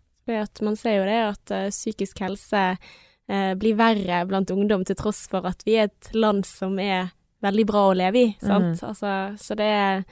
[0.62, 5.26] Man ser jo det at uh, psykisk helse uh, blir verre blant ungdom, til tross
[5.28, 7.10] for at vi er et land som er
[7.42, 8.76] veldig bra å leve i, sant.
[8.78, 8.88] Mm.
[8.88, 10.04] Altså, så det er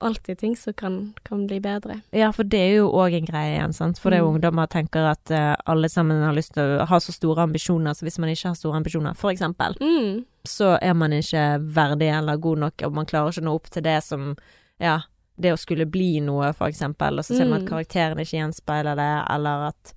[0.00, 2.00] alltid ting som kan, kan bli bedre.
[2.12, 3.98] Ja, for det er jo òg en greie igjen, sant.
[3.98, 4.36] For det er jo Mm.
[4.40, 8.02] ungdommer tenker at uh, alle sammen har lyst til å ha så store ambisjoner, så
[8.04, 10.24] hvis man ikke har store ambisjoner, for eksempel, Mm.
[10.46, 13.70] så er man ikke verdig eller god nok, og man klarer ikke å nå opp
[13.70, 14.36] til det som
[14.78, 15.00] Ja,
[15.40, 17.68] det å skulle bli noe, for eksempel, og så ser man at Mm.
[17.70, 19.94] karakteren ikke gjenspeiler det, eller at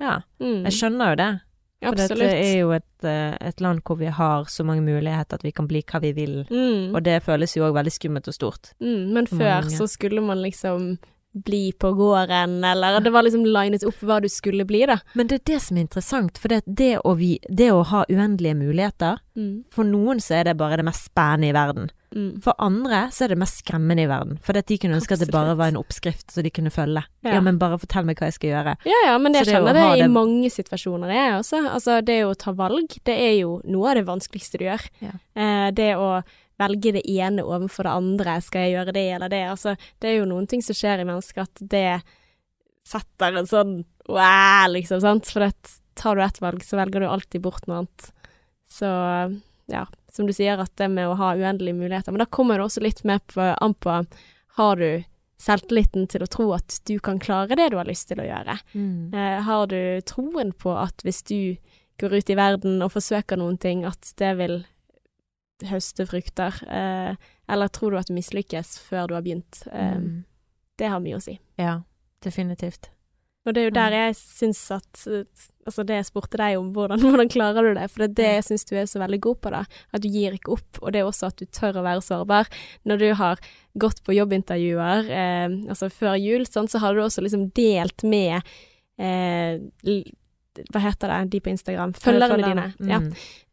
[0.00, 0.64] Ja, Mm.
[0.64, 1.40] jeg skjønner jo det.
[1.90, 5.42] For dette er jo et, eh, et land hvor vi har så mange muligheter at
[5.44, 6.94] vi kan bli hva vi vil, Mm.
[6.94, 8.72] og det føles jo òg veldig skummelt og stort.
[8.80, 9.70] Mm, men før mange.
[9.76, 10.98] så skulle man liksom
[11.34, 15.00] bli på gården, eller det var liksom linet opp hva du skulle bli, da.
[15.18, 18.04] Men det er det som er interessant, for det, det, å, vi, det å ha
[18.08, 19.64] uendelige muligheter Mm.
[19.74, 21.88] For noen så er det bare det mest spennende i verden.
[22.14, 22.36] Mm.
[22.44, 24.36] For andre så er det mest skremmende i verden.
[24.46, 27.02] For at de kunne ønske at det bare var en oppskrift så de kunne følge.
[27.26, 27.34] Ja.
[27.36, 27.40] Ja.
[27.42, 28.76] men bare fortell meg hva jeg skal gjøre.
[28.86, 31.64] Ja ja, men jeg det kjenner det i mange situasjoner, jeg også.
[31.72, 34.86] Altså, det å ta valg, det er jo noe av det vanskeligste du gjør.
[35.02, 35.16] Ja.
[35.34, 36.10] Eh, det å
[36.64, 39.44] velge det ene overfor det andre, skal jeg gjøre det eller det?
[39.52, 41.88] Altså, det er jo noen ting som skjer i mennesker at det
[42.84, 43.74] setter en sånn
[44.10, 45.30] wow, liksom, sant?
[45.32, 48.10] For det, tar du ett valg, så velger du alltid bort noe annet.
[48.68, 48.90] Så
[49.70, 52.12] ja, som du sier, at det med å ha uendelige muligheter.
[52.12, 54.02] Men da kommer det også litt med på, an på
[54.58, 55.04] Har du
[55.40, 58.58] selvtilliten til å tro at du kan klare det du har lyst til å gjøre?
[59.14, 61.56] Eh, har du troen på at hvis du
[62.00, 64.62] går ut i verden og forsøker noen ting, at det vil
[65.70, 66.56] høste frukter?
[66.68, 67.14] Eh,
[67.48, 69.62] eller tror du at du mislykkes før du har begynt?
[69.72, 70.24] Eh, Mm.
[70.76, 71.38] Det har mye å si.
[71.56, 71.82] Ja,
[72.24, 72.88] definitivt.
[73.46, 75.24] Og det er jo der jeg syns at eh,
[75.64, 77.86] Altså det jeg spurte deg om, hvordan, hvordan klarer du det?
[77.92, 79.62] For det er det jeg syns du er så veldig god på, da.
[79.96, 80.80] At du gir ikke opp.
[80.82, 82.50] Og det er også at du tør å være sårbar.
[82.84, 83.38] Når du har
[83.80, 88.42] gått på jobbintervjuer, eh, altså før jul, sånn, så har du også liksom delt med
[88.98, 89.56] eh,
[90.70, 91.94] Hva heter det, de på Instagram?
[91.96, 92.66] Følgerne dine.
[92.78, 92.90] Mm.
[92.92, 93.00] Ja.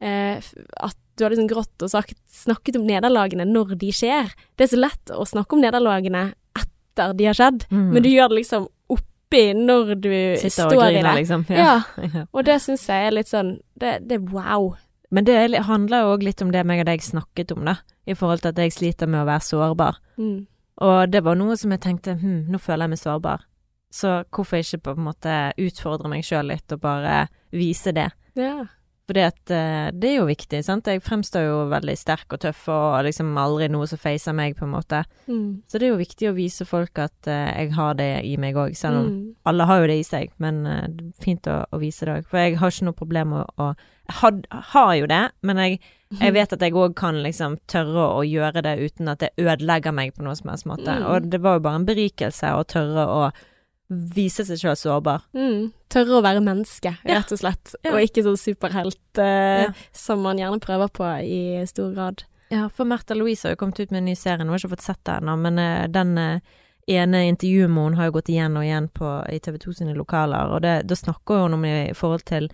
[0.04, 4.34] Eh, f- at du har liksom grått og sagt, snakket om nederlagene når de skjer.
[4.58, 6.26] Det er så lett å snakke om nederlagene
[6.58, 7.90] etter de har skjedd, Mm.
[7.94, 10.10] men du gjør det liksom oppi når du
[10.42, 11.14] Sitter og griner, i det.
[11.22, 11.46] liksom.
[11.50, 11.82] Ja.
[12.02, 12.26] Ja.
[12.36, 14.74] Og det syns jeg er litt sånn Det, det er wow.
[15.12, 17.78] Men det er handler jo òg litt om det meg og deg snakket om, da.
[18.08, 19.98] I forhold til at jeg sliter med å være sårbar.
[20.18, 20.48] Mm.
[20.82, 23.44] Og det var noe som jeg tenkte hm, nå føler jeg meg sårbar.
[23.92, 28.10] Så hvorfor ikke på en måte utfordre meg sjøl litt og bare vise det?
[28.40, 28.66] Ja.
[29.12, 30.88] Fordi at eh, det er jo viktig, sant.
[30.88, 34.64] Jeg fremstår jo veldig sterk og tøff og liksom aldri noe som facer meg, på
[34.64, 35.02] en måte.
[35.28, 35.64] Mm.
[35.68, 38.56] Så det er jo viktig å vise folk at uh, jeg har det i meg
[38.56, 39.36] òg, selv om Mm.
[39.50, 42.14] alle har jo det i seg, men uh, det er fint å, å vise det
[42.14, 42.30] òg.
[42.32, 45.80] For jeg har ikke noe problem med å, å had, har jo det, men jeg,
[46.22, 49.92] jeg vet at jeg òg kan liksom tørre å gjøre det uten at det ødelegger
[49.92, 50.88] meg på noe som helst måte.
[50.88, 51.08] Mm.
[51.12, 53.24] Og det var jo bare en berikelse å tørre å
[53.92, 55.26] vise seg sjøl sårbar.
[55.36, 55.72] Mm.
[55.92, 57.74] Tørre å være menneske, rett og slett.
[57.84, 57.92] Ja.
[57.92, 59.74] Og ikke sånn superhelt eh, Ja.
[59.92, 62.24] som man gjerne prøver på i stor grad.
[62.52, 64.66] Ja, for Märtha Louise har jo kommet ut med en ny serie, nå har jeg
[64.66, 66.40] ikke fått sett det ennå, men uh, den uh,
[66.88, 69.94] ene intervjuet med henne har jo gått igjen og igjen på, i TV 2 sine
[69.96, 72.50] lokaler, og da snakker hun om i, i forhold til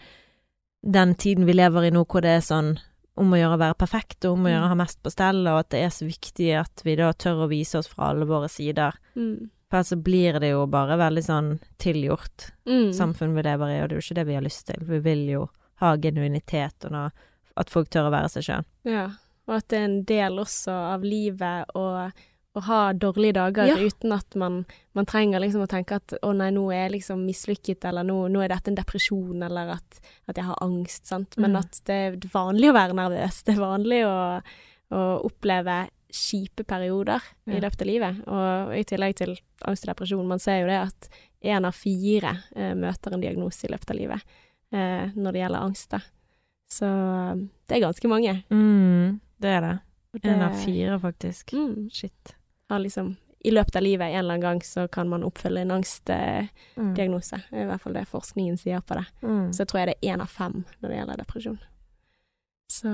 [0.86, 2.76] den tiden vi lever i nå, hvor det er sånn
[3.18, 4.52] om å gjøre å være perfekt, og om å Mm.
[4.54, 7.12] gjøre å ha mest på stell, og at det er så viktig at vi da
[7.14, 8.94] tør å vise oss fra alle våre sider.
[9.16, 9.50] Mm.
[9.70, 12.94] For ellers så blir det jo bare veldig sånn tilgjort Mm.
[12.94, 14.86] samfunn vi lever i, og det er jo ikke det vi har lyst til.
[14.88, 15.50] Vi vil jo
[15.82, 17.12] ha genuinitet, og noe,
[17.58, 18.66] at folk tør å være seg sjøl.
[18.86, 19.10] Ja.
[19.48, 22.12] Og at det er en del også av livet å,
[22.56, 23.76] å ha dårlige dager Ja.
[23.78, 27.26] uten at man, man trenger liksom å tenke at å nei, nå er jeg liksom
[27.26, 31.38] mislykket, eller nå, nå er dette en depresjon, eller at, at jeg har angst, sant.
[31.38, 31.58] Men Mm.
[31.60, 33.44] at det er vanlig å være nervøs.
[33.44, 34.42] Det er vanlig å,
[34.92, 38.20] å oppleve kjipe perioder i løpet av livet.
[38.28, 39.36] Og i tillegg til
[39.68, 41.10] angst og depresjon, man ser jo det at
[41.48, 44.38] én av fire eh, møter en diagnose i løpet av livet
[44.74, 45.92] eh, når det gjelder angst.
[45.94, 46.02] Da.
[46.72, 46.90] Så
[47.68, 48.42] det er ganske mange.
[48.50, 49.78] Mm, det er det.
[50.24, 51.54] Én av fire, faktisk.
[51.54, 52.36] Mm, Shit.
[52.70, 55.72] har liksom I løpet av livet en eller annen gang så kan man oppfylle en
[55.72, 57.42] angstdiagnose.
[57.52, 57.62] Mm.
[57.62, 59.06] I hvert fall det forskningen sier på det.
[59.22, 59.54] Mm.
[59.54, 61.60] Så tror jeg det er én av fem når det gjelder depresjon.
[62.72, 62.90] Så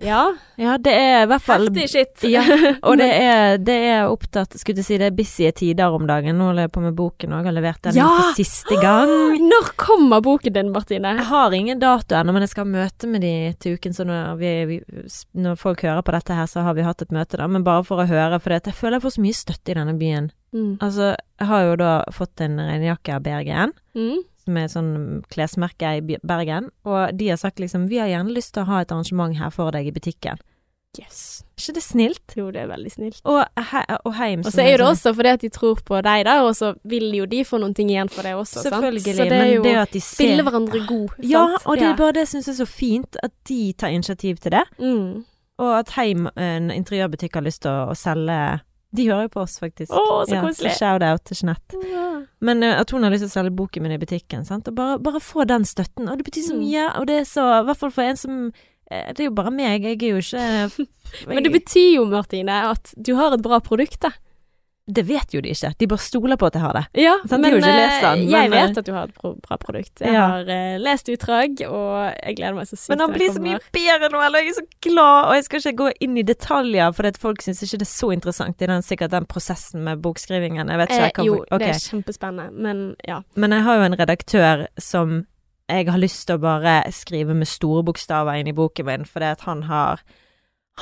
[0.00, 0.22] ja.
[0.60, 2.24] Ja, det er i hvert fall Heftig shit.
[2.28, 2.42] Ja,
[2.88, 6.38] Og det er, det er opptatt Skulle si det er busy tider om dagen.
[6.38, 8.08] Nå holder jeg på med boken og har levert den Ja!
[8.08, 9.12] for siste gang.
[9.44, 11.14] Når kommer boken din, Martine?
[11.20, 14.06] Jeg har ingen dato ennå, men jeg skal ha møte med de til uken, så
[14.08, 14.80] når, vi, vi,
[15.40, 17.48] når folk hører på dette her, så har vi hatt et møte, da.
[17.50, 19.96] Men bare for å høre, for jeg føler jeg får så mye støtte i denne
[20.00, 20.30] byen.
[20.56, 20.72] Mm.
[20.82, 23.76] Altså, jeg har jo da fått en regnjakke av Bergen.
[23.94, 24.20] Mm.
[24.44, 24.92] Som er sånn
[25.32, 28.80] klesmerke i Bergen, og de har sagt liksom vi har gjerne lyst til å ha
[28.82, 30.40] et arrangement her for deg i butikken.
[30.98, 31.44] Yes.
[31.54, 32.32] Er ikke det snilt?
[32.34, 33.20] Jo, det er veldig snilt.
[33.30, 35.82] Og, he og Heim Og så er jo det sånn- også fordi at de tror
[35.86, 38.58] på deg, da, og så vil jo de få noen ting igjen for det også,
[38.64, 38.74] sant?
[38.74, 41.30] Selvfølgelig, Så det er jo det at de ser Spille hverandre god, sant?
[41.30, 44.36] Ja, og det er bare det syns jeg er så fint, at de tar initiativ
[44.42, 44.64] til det.
[44.80, 45.24] mm.
[45.60, 48.60] Og at Heim, en interiørbutikk, har lyst til å, å selge
[48.96, 49.92] De hører jo på oss, faktisk.
[49.94, 50.72] Å, så Ja, koselig.
[50.78, 51.78] Shout-out til Jeanette.
[51.90, 52.06] Ja.
[52.42, 54.66] Men uh, at hun har lyst til å selge boken min i butikken, sant.
[54.66, 56.08] Og bare, bare få den støtten.
[56.10, 56.64] Og det betyr så Mm.
[56.64, 58.52] mye, og det er så I hvert fall for en som
[58.90, 60.88] eh, Det er jo bare meg, jeg er jo ikke
[61.30, 64.10] Men det betyr jo, Martine, at du har et bra produkt, da.
[64.90, 65.72] Det vet jo de ikke.
[65.78, 66.84] De bare stoler på at jeg har det.
[67.02, 70.00] Ja, men de den, eh, den, jeg vet at du har et bra produkt.
[70.00, 70.26] Jeg Ja.
[70.34, 73.60] har uh, lest utdrag, og jeg gleder meg så sykt Men han blir så mye
[73.72, 76.92] bedre nå, eller jeg er så glad, og jeg skal ikke gå inn i detaljer,
[76.96, 80.68] for folk syns ikke det er så interessant i den, sikkert den prosessen med bokskrivingen.
[80.68, 81.00] Jeg vet ikke.
[81.00, 81.58] Eh, jeg kan, jo, okay.
[81.58, 83.22] det er kjempespennende, men ja.
[83.34, 85.20] Men jeg har jo en redaktør som
[85.70, 89.30] jeg har lyst til å bare skrive med store bokstaver inn i boken min, fordi
[89.36, 90.02] at han har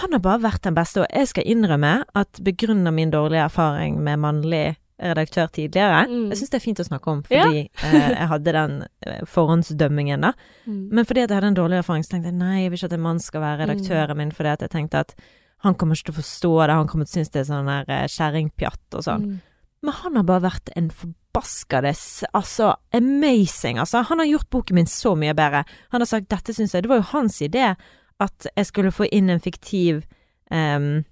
[0.02, 3.98] Han har bare vært den beste, og jeg skal innrømme at begrunnet min dårlige erfaring
[4.04, 6.28] med mannlig redaktør tidligere Mm.
[6.30, 7.44] Jeg syns det er fint å snakke om, Ja.
[7.44, 10.32] fordi eh, jeg hadde den eh, forhåndsdømmingen, da.
[10.66, 10.88] Mm.
[10.90, 12.96] Men fordi jeg hadde en dårlig erfaring, så tenkte jeg nei, jeg vil ikke at
[12.98, 15.14] en mann skal være redaktøren min, fordi jeg tenkte at
[15.62, 17.66] han kommer ikke til å forstå det, han kommer til å synes det er sånn
[17.70, 19.22] der eh, kjerringpjatt og sånn.
[19.28, 19.38] Mm.
[19.86, 24.02] Men han har bare vært en forbaskades Altså, amazing, altså.
[24.08, 25.64] Han har gjort boken min så mye bedre.
[25.94, 27.76] Han har sagt 'dette syns jeg' Det var jo hans idé
[28.20, 30.02] at jeg skulle få inn en fiktiv
[30.50, 31.04] um,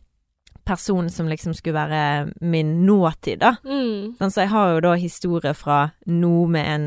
[0.66, 3.52] person som liksom skulle være min nåtid, da.
[3.64, 4.16] Mm.
[4.18, 6.86] Sånn, så jeg har jo da historie fra nå med en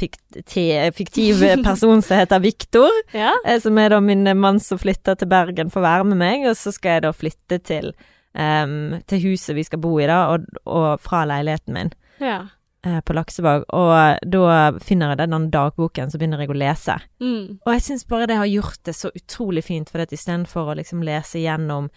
[0.00, 2.90] fikti- fiktiv person som heter Viktor.
[3.16, 3.32] Ja.
[3.46, 6.46] eh, Som er da min mann som flytter til Bergen for å være med meg,
[6.50, 7.92] og så skal jeg da flytte til,
[8.36, 12.42] um, til huset vi skal bo i, da, og, og fra leiligheten min ja.
[12.86, 13.66] Eh, på Laksevåg.
[13.76, 16.96] Og da finner jeg den dagboken, så begynner jeg å lese.
[17.20, 17.60] Mm.
[17.64, 21.04] Og jeg syns bare det har gjort det så utrolig fint, for istedenfor å liksom
[21.06, 21.90] lese gjennom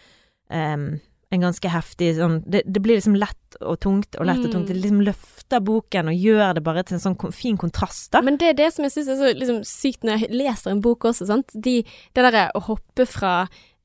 [0.50, 0.86] um,
[1.34, 4.68] en ganske heftig sånn det, det blir liksom lett og tungt og lett og tungt.
[4.68, 4.70] Mm.
[4.70, 8.22] Det liksom løfter boken og gjør det bare til en sånn kon- fin kontrast, da.
[8.22, 10.84] Men det er det som jeg syns er så liksom, sykt når jeg leser en
[10.86, 11.54] bok også, sant.
[11.54, 11.80] De,
[12.14, 13.34] det derre å hoppe fra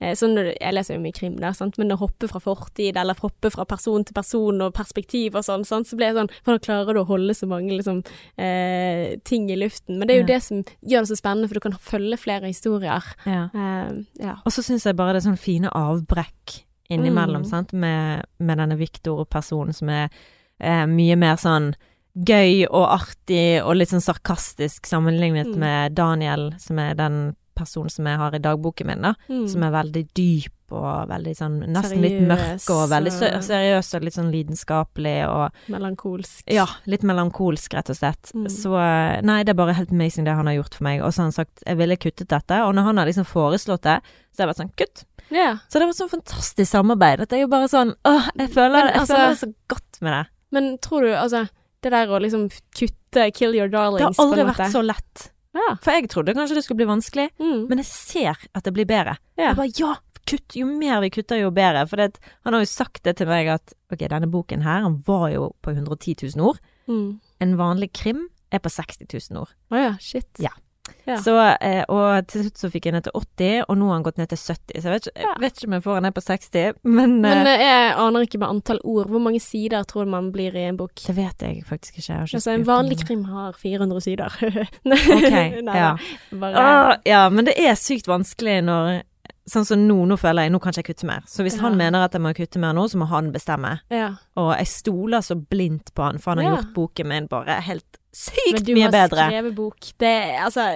[0.01, 2.41] eh, Sånn når du, jeg leser jo mye krim der, sant, men å hoppe fra
[2.41, 6.17] fortid, eller hoppe fra person til person og perspektiv og sånn, sant, så blir jeg
[6.21, 8.03] sånn Hvordan klarer du å holde så mange liksom
[8.39, 9.99] eh, ting i luften?
[9.99, 10.33] Men det er jo Ja.
[10.35, 13.05] det som gjør det så spennende, for du kan følge flere historier.
[13.27, 13.49] Ja.
[13.55, 14.37] Eh, ja.
[14.45, 17.49] Og så syns jeg bare det er sånn fine avbrekk innimellom, Mm.
[17.51, 20.09] sant, med, med denne Viktor-personen som er
[20.61, 21.75] eh, mye mer sånn
[22.19, 25.59] gøy og artig og litt sånn sarkastisk sammenlignet Mm.
[25.59, 29.15] med Daniel, som er den personen som jeg har i dagboken min, da.
[29.29, 29.45] Mm.
[29.51, 34.17] Som er veldig dyp og veldig sånn nesten litt mørk og veldig seriøs og litt
[34.19, 36.43] sånn lidenskapelig og Melankolsk.
[36.53, 38.33] ja, litt melankolsk, rett og slett.
[38.37, 38.49] Mm.
[38.53, 41.01] Så eh, nei, det er bare helt amazing det han har gjort for meg.
[41.01, 43.87] Og så har han sagt jeg ville kuttet dette, og når han har liksom foreslått
[43.89, 43.97] det,
[44.29, 45.05] så har jeg vært sånn kutt.
[45.33, 45.59] Yeah.
[45.69, 47.21] Så det var sånn fantastisk samarbeid.
[47.25, 49.51] At det er jo bare sånn åh, jeg føler, Men jeg altså- føler det så
[49.73, 50.23] godt med det.
[50.57, 51.49] Men tror du, altså
[51.81, 55.31] Det der å liksom kutte 'kill your Det har darlings' aldri vært så lett.
[55.59, 55.75] Ja.
[55.83, 57.67] For jeg trodde kanskje det skulle bli vanskelig, Mm.
[57.69, 59.17] men jeg ser at det blir bedre.
[59.37, 59.49] ja.
[59.51, 59.95] Jeg bare ja,
[60.29, 60.57] kutt.
[60.57, 61.87] Jo mer vi kutter, jo bedre.
[61.89, 64.99] For det, han har jo sagt det til meg at ok, denne boken her, han
[65.07, 66.59] var jo på 110 000 ord.
[66.89, 67.21] Mm.
[67.41, 69.55] En vanlig krim er på 60 000 ord.
[69.73, 70.29] Å ja, shit.
[70.39, 70.51] Ja.
[71.09, 71.17] Ja.
[71.25, 74.07] Så, eh, og til slutt så fikk jeg ned til 80, og nå har han
[74.07, 74.81] gått ned til 70.
[74.83, 77.15] Så jeg vet ikke, jeg vet ikke om jeg får han ned på 60, men,
[77.25, 79.09] Men eh, eh, jeg aner ikke med antall ord.
[79.09, 80.95] Hvor mange sider tror du man blir i en bok?
[81.07, 82.13] det vet jeg faktisk ikke.
[82.13, 84.41] Jeg ikke Altså, en vanlig krim har 400 sider.
[85.19, 85.33] Ok,
[85.65, 85.93] Nei, ja.
[86.39, 89.03] Bare Ah, ja, men det er sykt vanskelig når
[89.49, 91.23] Sånn som nå, nå føler jeg Nå kan ikke jeg kutte mer.
[91.25, 91.63] Så hvis Ja.
[91.65, 93.79] han mener at jeg må kutte mer nå, så må han bestemme.
[93.89, 94.11] Ja.
[94.37, 97.97] Og jeg stoler så blindt på han, for han har gjort boken min bare helt
[98.53, 99.91] Men du har skrevet bok.
[100.01, 100.67] Det er altså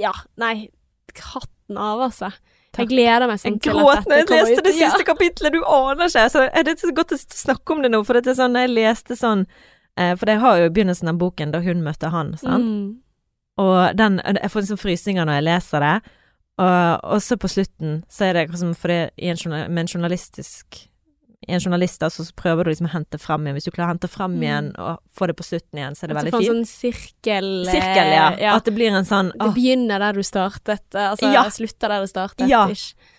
[0.00, 0.70] Ja, nei.
[1.10, 2.30] Hatten av, altså.
[2.70, 2.84] Takk.
[2.84, 3.98] Jeg gleder meg sånn til at dette kommer ut.
[3.98, 6.26] jeg gråt når jeg leste det siste kapitlet, du aner ikke.
[6.30, 8.70] Så er det så godt å snakke om det nå, for det er sånn jeg
[8.70, 9.42] leste sånn
[9.98, 12.68] eh, For jeg har jo begynnelsen av boken da hun møtte han, sant.
[12.68, 13.00] Mm.
[13.60, 15.96] Og den Jeg får liksom frysninger når jeg leser det.
[16.60, 19.32] Og, så på slutten så er det liksom som fordi
[19.72, 20.84] med en journalistisk
[21.54, 23.56] en journalist altså, så prøver du liksom å hente fram igjen.
[23.58, 24.42] Hvis du klarer å hente fram Mm.
[24.42, 26.50] igjen og få det på slutten igjen, så er det veldig fint.
[26.50, 28.54] sånn sirkel eh, Sirkel, ja.
[28.56, 31.44] At det blir en sånn Det begynner der du startet, eh, altså Ja.
[31.50, 32.48] slutter der du startet.
[32.48, 32.66] Ja.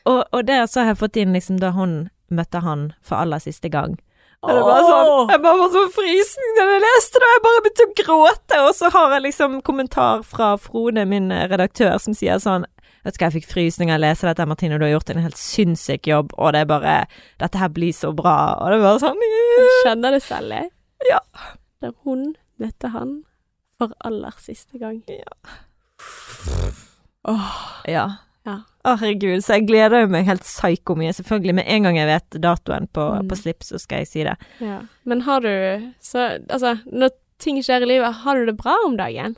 [0.06, 3.40] og, og det så har jeg fått inn liksom da hun møtte han for aller
[3.40, 3.98] siste gang.
[4.42, 7.44] Og det var sånn, jeg bare var så frysende da jeg leste det, og jeg
[7.46, 12.16] bare begynte å gråte, og så har jeg liksom kommentar fra Frode, min redaktør, som
[12.18, 12.66] sier sånn
[13.04, 15.24] Vet du hva, jeg fikk frysninger av å lese dette, Martine, du har gjort en
[15.24, 16.96] helt sinnssyk jobb, og det er bare
[17.42, 20.70] Dette her blir så bra, og det var sånn Jeg kjenner det selv, jeg.
[21.10, 21.20] Ja.
[21.82, 23.24] Der hun møtte han
[23.80, 25.02] for aller siste gang.
[25.10, 25.34] Ja.
[27.24, 27.56] Åh,
[27.88, 28.10] Ja.
[28.46, 28.56] Ja.
[28.90, 31.12] Å, herregud, så jeg gleder meg helt psyko mye.
[31.14, 33.28] Selvfølgelig, med en gang jeg vet datoen på, Mm.
[33.30, 34.36] på slipp, så skal jeg si det.
[34.60, 34.80] ja.
[35.06, 38.98] Men har du Så, altså, når ting skjer i livet, har du det bra om
[38.98, 39.36] dagen?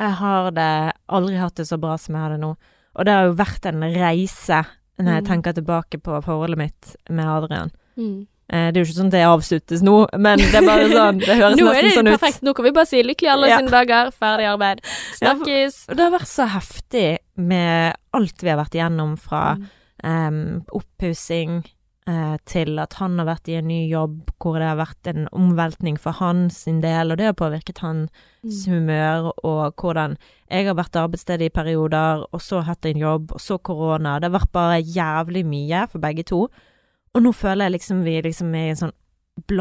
[0.00, 2.56] Jeg har det aldri hatt det så bra som jeg har det nå.
[2.96, 4.64] Og det har jo vært en reise
[4.98, 5.26] når jeg Mm.
[5.28, 7.70] tenker tilbake på forholdet mitt med Adrian.
[7.98, 8.26] Mm.
[8.50, 11.18] Eh, Det er jo ikke sånn at det avsluttes nå, men det er bare sånn
[11.18, 12.20] Det høres nesten det sånn ut.
[12.20, 12.42] perfekt.
[12.42, 13.58] Nå kan vi bare si lykkelig alle Ja.
[13.58, 14.80] sine dager, ferdig arbeid.
[15.18, 15.86] Snakkes.
[15.88, 19.68] Ja, det har vært så heftig med alt vi har vært igjennom fra Mm.
[20.04, 21.64] um, oppussing
[22.06, 25.28] eh, til at han har vært i en ny jobb hvor det har vært en
[25.32, 28.10] omveltning for hans del, og det har påvirket hans
[28.44, 28.50] Mm.
[28.68, 30.18] humør, og hvordan
[30.50, 34.18] jeg har vært arbeidssted i perioder, og så hatt en jobb, og så korona.
[34.20, 36.48] Det har vært bare jævlig mye for begge to.
[37.14, 38.92] Og nå føler jeg liksom vi liksom er i en sånn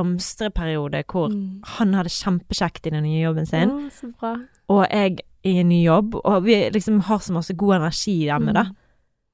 [0.07, 1.61] blomstreperiode hvor Mm.
[1.63, 4.35] han har det kjempekjekt i den nye jobben sin, ja, så bra.
[4.69, 8.53] og jeg i en ny jobb, og vi liksom har så masse god energi hjemme,
[8.53, 8.65] da.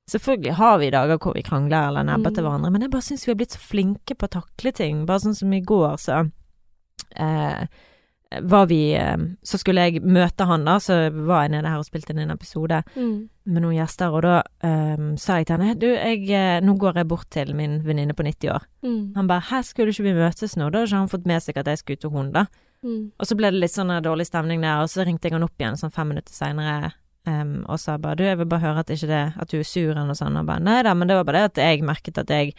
[0.10, 2.50] Selvfølgelig har vi dager hvor vi krangler eller nebber til Mm.
[2.50, 5.06] hverandre, men jeg bare syns vi har blitt så flinke på å takle ting.
[5.06, 6.32] Bare sånn som i går, så
[7.15, 7.67] eh,
[8.41, 11.86] var vi eh, Så skulle jeg møte han, da, så var jeg nede her og
[11.88, 13.30] spilte inn en episode Mm.
[13.50, 16.93] med noen gjester, og da eh, sa jeg til henne Du, jeg, eh, nå går
[17.02, 18.65] jeg bort til min venninne på 90 år.
[18.86, 19.13] Mm.
[19.15, 20.69] Han bare Hæ, skulle ikke vi møtes nå?
[20.72, 22.45] Da har ikke han fått med seg at jeg skulle ut til hun, da.
[22.84, 23.12] Mm.
[23.19, 25.58] Og så ble det litt sånn dårlig stemning der, og så ringte jeg han opp
[25.60, 26.93] igjen sånn fem minutter seinere
[27.30, 29.68] em, og sa bare du, jeg vil bare høre at ikke det At du er
[29.68, 30.38] sur eller noe sånt.
[30.39, 32.54] Og bare nei da, men det var bare det at jeg merket at jeg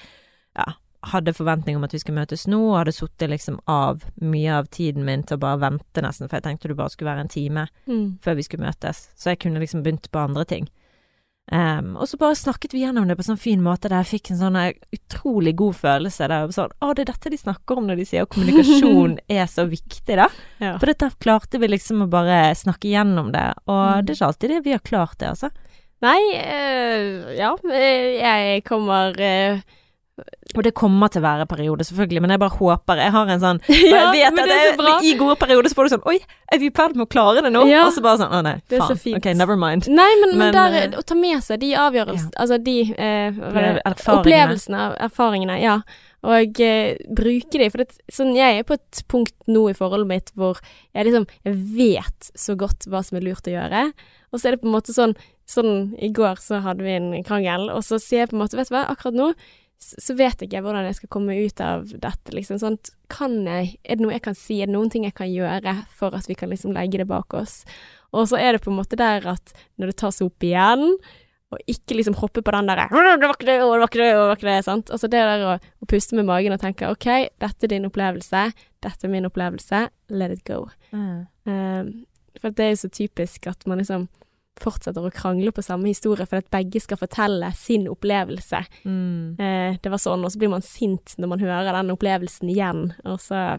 [0.56, 0.72] Ja,
[1.12, 4.66] hadde forventning om at vi skulle møtes nå, og hadde sittet liksom av mye av
[4.74, 7.30] tiden min til å bare vente nesten, for jeg tenkte det bare skulle være en
[7.32, 8.18] time Mm.
[8.20, 10.68] før vi skulle møtes, så jeg kunne liksom begynt på andre ting.
[11.50, 14.20] Em, og så bare snakket vi gjennom det på en sånn fin måte der jeg
[14.20, 16.28] fikk en sånn eh, utrolig god følelse.
[16.30, 19.16] Der jeg sånn Å, det er dette de snakker om når de sier at kommunikasjon
[19.40, 20.28] er så viktig, da.
[20.62, 20.76] Ja.
[20.78, 24.06] For dette klarte vi liksom å bare snakke gjennom det, og Mm.
[24.06, 25.50] det er ikke alltid det vi har klart det, altså.
[26.00, 29.58] Nei, øh, ja, eh, jeg kommer eh,
[30.56, 33.42] Og det kommer til å være perioder, selvfølgelig, men jeg bare håper Jeg har en
[33.42, 35.12] sånn Ja, jeg vet at det jeg.
[35.12, 36.16] I gode perioder så får du sånn Oi,
[36.50, 37.62] er vi i ferd med å klare det nå?
[37.70, 37.84] Ja.
[37.86, 39.20] Og så bare sånn Å nei, Det er så fint.
[39.20, 39.86] Ok, never mind.
[39.86, 43.30] Nei, men, men, Men, der, eh, å ta med seg de avgjørelsene Altså de eh?
[43.30, 44.16] Erfaringene.
[44.16, 45.80] opplevelsene, erfaringene, ja.
[46.26, 47.68] Og eh, bruke de.
[47.72, 50.58] For det, sånn, jeg er på et punkt nå i forholdet mitt hvor
[50.90, 53.90] jeg liksom Jeg vet så godt hva som er lurt å gjøre.
[54.30, 55.16] Og så er det på en måte sånn
[55.50, 58.54] Sånn i går så hadde vi en krangel, og så sier jeg på en måte
[58.54, 59.32] Vet du hva, akkurat nå
[59.80, 62.58] så vet ikke jeg hvordan jeg skal komme ut av dette, liksom.
[62.60, 62.92] Sånt.
[63.10, 64.60] kan jeg Er det noe jeg kan si?
[64.60, 67.32] Er det noen ting jeg kan gjøre for at vi kan liksom legge det bak
[67.34, 67.64] oss?
[68.12, 70.98] Og så er det på en måte der at når det tas opp igjen,
[71.50, 74.02] og ikke liksom hoppe på den derre 'Det var ikke det, og det var ikke
[74.02, 74.90] det, og det var ikke det', sant.
[74.90, 78.52] Altså det der å, å puste med magen og tenke 'OK, dette er din opplevelse,
[78.82, 80.70] dette er min opplevelse, let it go'.
[80.92, 81.26] Mm.
[81.46, 82.06] Um,
[82.40, 84.08] for det er jo så typisk at man liksom
[84.60, 88.64] fortsetter å krangle på samme historie for at begge skal fortelle sin opplevelse.
[88.84, 89.36] Mm.
[89.40, 92.92] Eh, det var sånn, og så blir man sint når man hører den opplevelsen igjen,
[93.04, 93.58] og så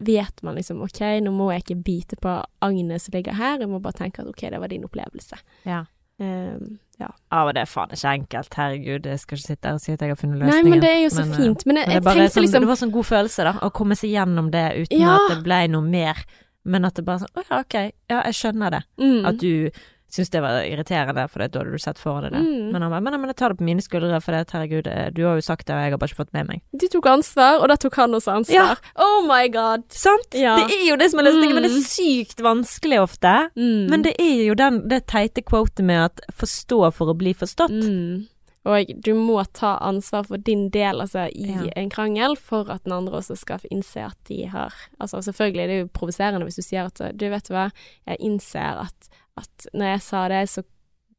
[0.00, 3.68] vet man liksom OK, nå må jeg ikke bite på agnet som ligger her, jeg
[3.68, 5.36] må bare tenke at OK, det var din opplevelse.
[5.68, 5.84] Ja.
[6.20, 7.08] Um, ja.
[7.32, 8.56] Ja, men det er faen ikke enkelt.
[8.58, 10.66] Herregud, jeg skal ikke sitte her og si at jeg har funnet løsningen.
[10.66, 11.62] Nei, men det er jo så Men, eh, fint.
[11.68, 13.52] Men jeg, Men det, bare sånn, liksom det var sånn god følelse, da.
[13.64, 15.14] Å komme seg gjennom det uten Ja.
[15.16, 16.20] at det ble noe mer.
[16.64, 17.78] Men at det bare sånn Å ja, ok.
[18.12, 18.82] Ja, jeg skjønner det.
[19.00, 19.70] mm, At du
[20.10, 22.40] syntes det var irriterende, for da hadde du sett for deg det.
[22.42, 22.72] Mm.
[22.72, 25.10] Men han bare men, men jeg tar det på mine skuldre, for det, herregud, eh,
[25.14, 26.62] du har jo sagt det, og jeg har bare ikke fått med meg.
[26.76, 28.80] Du tok ansvar, og da tok han også ansvar.
[28.96, 29.86] Oh my god!
[29.94, 30.34] Sant?
[30.34, 30.56] Ja.
[30.66, 31.78] Det er jo det som er løsningen, men det Mm.
[31.78, 33.50] er sykt vanskelig ofte.
[33.56, 33.88] Mm.
[33.90, 37.70] Men det er jo den, det teite quotet med at 'forstå for å bli forstått'.
[37.84, 38.26] Mm.
[38.66, 41.70] Og du må ta ansvar for din del altså, i Ja.
[41.76, 45.70] en krangel, for at den andre også skal innse at de har Altså selvfølgelig, det
[45.70, 47.70] er jo provoserende hvis du sier at du vet hva,
[48.06, 49.08] jeg innser at,
[49.40, 50.62] at når jeg sa det, så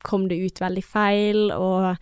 [0.06, 1.98] kom det ut veldig feil, og,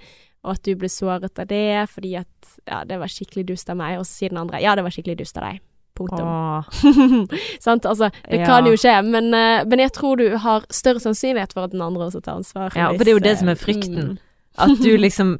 [0.45, 3.79] og at du ble såret av det, fordi at ja, det var skikkelig dust av
[3.81, 5.59] meg, og så sier den andre ja, det var skikkelig dust av deg.
[5.99, 7.27] Punktum.
[7.65, 7.83] Sant?
[7.89, 8.45] Altså, det Ja.
[8.47, 11.81] kan jo skje, men, eh, men jeg tror du har større sannsynlighet for at den
[11.83, 12.71] andre også tar ansvar.
[12.75, 13.97] Ja, for det er jo det som er frykten.
[14.13, 14.17] mm.
[14.59, 15.37] At du liksom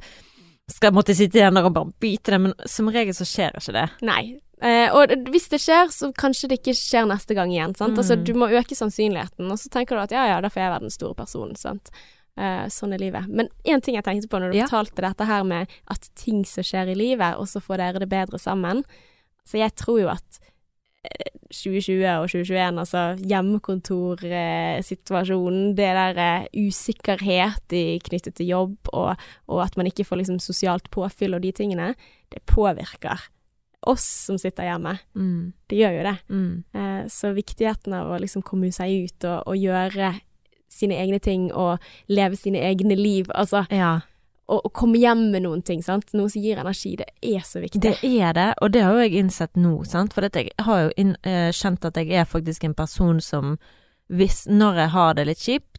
[0.70, 3.72] skal måtte sitte igjen der og bare bite det, men som regel så skjer ikke
[3.74, 3.86] det.
[4.06, 4.22] Nei.
[4.62, 7.74] Eh, og hvis det skjer, så kanskje det ikke skjer neste gang igjen.
[7.76, 7.96] Sant?
[7.96, 8.24] Altså, Mm.
[8.24, 10.80] du må øke sannsynligheten, og så tenker du at ja, ja, da får jeg være
[10.84, 11.56] den store personen.
[11.56, 11.90] Sant?
[12.36, 13.26] Eh, sånn er livet.
[13.28, 14.66] Men én ting jeg tenkte på når du Ja.
[14.66, 18.08] fortalte dette her med at ting som skjer i livet, og så får dere det
[18.08, 18.84] bedre sammen.
[19.44, 20.38] Så jeg tror jo at
[21.04, 23.16] eh, 2020 og 2021, altså
[24.30, 29.16] hjemmekontorsituasjonen, det der eh, usikkerhet i, knyttet til jobb, og,
[29.48, 31.94] og at man ikke får liksom sosialt påfyll og de tingene,
[32.30, 33.18] det påvirker
[33.88, 34.98] oss som sitter hjemme.
[35.16, 35.52] Mm.
[35.70, 36.16] Det gjør jo det.
[36.28, 36.52] Mm.
[36.74, 40.14] Eh, så viktigheten av å liksom komme seg ut og, og gjøre
[40.70, 41.80] sine egne ting og
[42.12, 44.00] leve sine egne liv, altså Ja,
[44.50, 47.62] å, å komme hjem med noen ting, sant, noe som gir energi, det er så
[47.62, 47.82] viktig.
[47.84, 50.94] det er det, og det har jo jeg innsett nå, sant, for jeg har jo
[51.00, 53.58] inn, uh, kjent at jeg er faktisk en person som
[54.10, 55.69] hvis, når jeg har det litt kjipt,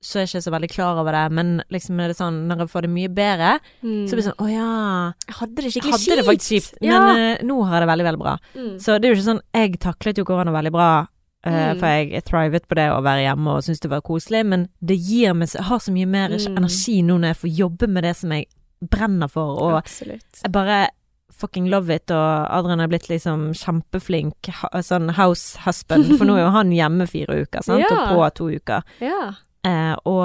[0.00, 2.58] så er jeg ikke så veldig klar over det, men liksom er det sånn, når
[2.62, 4.06] jeg får det mye bedre, Mm.
[4.06, 6.90] så blir det sånn, å ja, Jeg hadde det skikkelig hadde det faktisk kjipt, men
[6.90, 7.16] Ja.
[7.34, 8.38] eh, nå har jeg det veldig, veldig bra.
[8.54, 8.74] Mm.
[8.80, 11.06] Så det er jo ikke sånn, jeg taklet jo korona veldig bra,
[11.46, 11.78] uh, Mm.
[11.80, 14.98] for jeg thrivet på det å være hjemme og syntes det var koselig, men det
[14.98, 16.56] gir meg, jeg har så mye mer Mm.
[16.56, 18.46] energi nå når jeg får jobbe med det som jeg
[18.84, 20.42] brenner for, og Absolutt.
[20.44, 20.88] jeg bare
[21.32, 24.34] fucking love it, og Adrian er blitt liksom kjempeflink
[24.82, 28.14] sånn house husband, for nå er jo han hjemme fire uker, sant, Ja.
[28.14, 28.82] og på to uker.
[29.00, 29.32] Ja.
[29.66, 30.22] Eh, og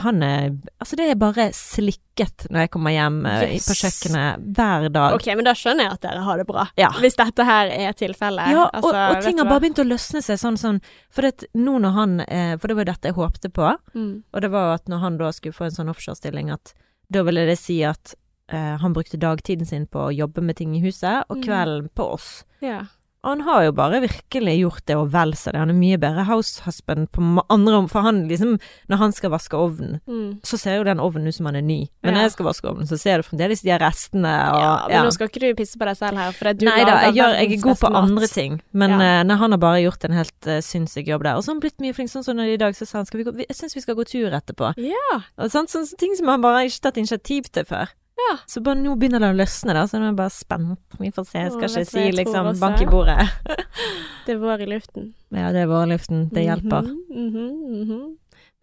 [0.00, 3.66] han er Altså, det er bare slikket når jeg kommer hjem eh, Yes.
[3.66, 5.16] på kjøkkenet hver dag.
[5.16, 6.66] Ok, men da skjønner jeg at dere har det bra.
[6.78, 6.90] Ja.
[7.02, 8.52] Hvis dette her er tilfellet.
[8.54, 10.78] Ja, Altså, og og ting har bare begynt å løsne seg sånn sånn
[11.10, 14.12] For det, nå når han eh, For det var jo dette jeg håpte på, mm.
[14.32, 16.72] og det var jo at når han da skulle få en sånn offshorestilling, at
[17.10, 18.14] da ville det si at
[18.52, 21.42] eh, han brukte dagtiden sin på å jobbe med ting i huset, og Mm.
[21.44, 22.44] kvelden på oss.
[22.62, 22.84] Ja.
[23.26, 25.58] Og han har jo bare virkelig gjort det og vel så det.
[25.58, 28.52] Han er mye bedre house husband på andre om For han liksom,
[28.88, 30.38] når han skal vaske ovnen, Mm.
[30.46, 31.88] så ser jo den ovnen ut som han er ny.
[32.04, 32.20] Men Ja.
[32.20, 35.12] når jeg skal vaske ovnen, så ser du fremdeles de restene og ja, men nå
[35.12, 37.34] skal ikke du pisse på deg selv her, for at du Nei da, jeg, gjør,
[37.42, 39.20] jeg er god på andre ting, men Ja.
[39.20, 41.34] uh, når han har bare gjort en helt uh, sinnssyk jobb der.
[41.34, 43.06] Og så har han blitt mye flink, sånn som når i dag så sa han
[43.06, 44.72] skal vi gå, vi- jeg syns vi skal gå tur etterpå.
[44.78, 45.20] Ja.
[45.38, 47.88] Og sånn, sånne ting som han bare ikke tatt initiativ til før.
[48.16, 48.36] Ja.
[48.48, 50.96] Så bare nå begynner det å løsne, da, så nå er jeg bare spent.
[50.98, 51.42] Vi får se.
[51.42, 53.26] Jeg skal ikke si liksom bank i bordet.
[54.26, 55.10] Det er vår i luften.
[55.30, 56.24] Ja, det er vår i luften.
[56.34, 56.88] Det hjelper.
[56.88, 58.06] Mhm, mhm, mhm.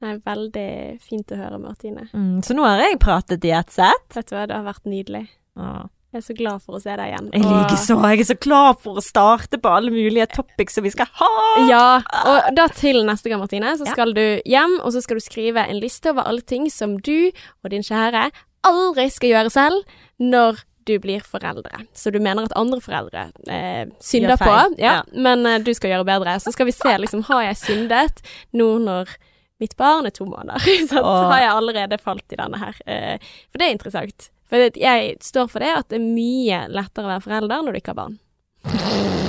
[0.03, 2.09] Det er veldig fint å høre, Martine.
[2.11, 4.09] Mm, så nå har jeg pratet i ett sett.
[4.11, 5.21] Vet du hva, det har vært nydelig.
[5.55, 5.85] Ah.
[6.11, 7.29] Jeg er så glad for å se deg igjen.
[7.33, 7.95] Jeg liker så.
[8.11, 11.29] Jeg er så glad for å starte på alle mulige topics som vi skal ha.
[11.65, 11.85] Ja,
[12.29, 13.95] og da til neste gang, Martine, så Ja.
[13.95, 17.31] skal du hjem, og så skal du skrive en liste over alle ting som du
[17.63, 18.27] og din kjære
[18.67, 21.85] aldri skal gjøre selv når du blir foreldre.
[21.93, 24.97] Så du mener at andre foreldre eh, synder på, ja, ja.
[25.13, 26.35] men eh, du skal gjøre bedre.
[26.43, 29.15] Så skal vi se, liksom, har jeg syndet nå når
[29.63, 30.59] mitt barn er to måneder?
[30.91, 32.79] Så har jeg allerede falt i denne her.
[32.85, 34.29] Eh, for det er interessant.
[34.51, 37.81] For jeg står for det at det er mye lettere å være forelder når du
[37.83, 38.19] ikke har barn.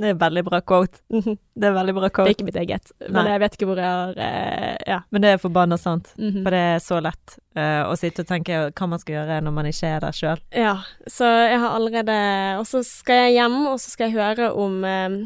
[0.00, 1.02] Det er veldig bra quote.
[1.12, 1.34] Mhm.
[1.60, 3.32] Det er veldig bra Det er ikke mitt eget, men Nei.
[3.34, 5.00] jeg vet ikke hvor jeg har eh, Ja.
[5.12, 6.14] Men det er forbanna sant.
[6.16, 6.42] Mhm.
[6.42, 9.52] For det er så lett eh, å sitte og tenke hva man skal gjøre når
[9.58, 10.40] man ikke er der sjøl.
[10.56, 10.76] Ja,
[11.06, 12.16] så jeg har allerede
[12.60, 15.18] Og så skal jeg hjem, og så skal jeg høre om eh,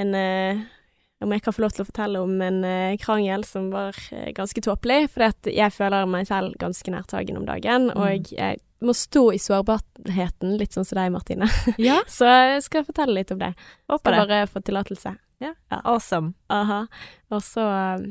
[0.00, 0.62] en eh,
[1.22, 4.32] Om jeg kan få lov til å fortelle om en eh, krangel som var eh,
[4.36, 5.08] ganske tåpelig.
[5.14, 7.96] For jeg føler meg selv ganske nærtagen om dagen, Mm.
[7.96, 11.46] og jeg må stå i sårbarheten, litt sånn som deg, Martine.
[11.78, 13.52] Ja, Så jeg skal fortelle litt om det.
[13.90, 14.28] håper Skal det.
[14.28, 15.16] bare få tillatelse.
[15.70, 16.34] Awesome.
[16.50, 16.86] Aha.
[17.30, 18.04] Og så eh,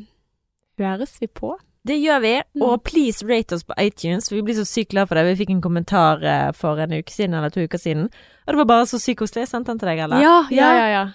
[0.81, 1.57] høres vi på.
[1.87, 2.61] Det gjør vi, Mm.
[2.67, 4.27] og please rate oss på iTunes.
[4.29, 5.23] for Vi blir så sykt glad for det.
[5.35, 8.03] Vi fikk en kommentar eh, for en uke siden, eller to uker siden.
[8.45, 9.47] Og det var bare så sykt koselig.
[9.49, 10.21] Sendte den til deg, eller?
[10.21, 10.87] Ja, ja, ja.
[10.91, 11.05] ja.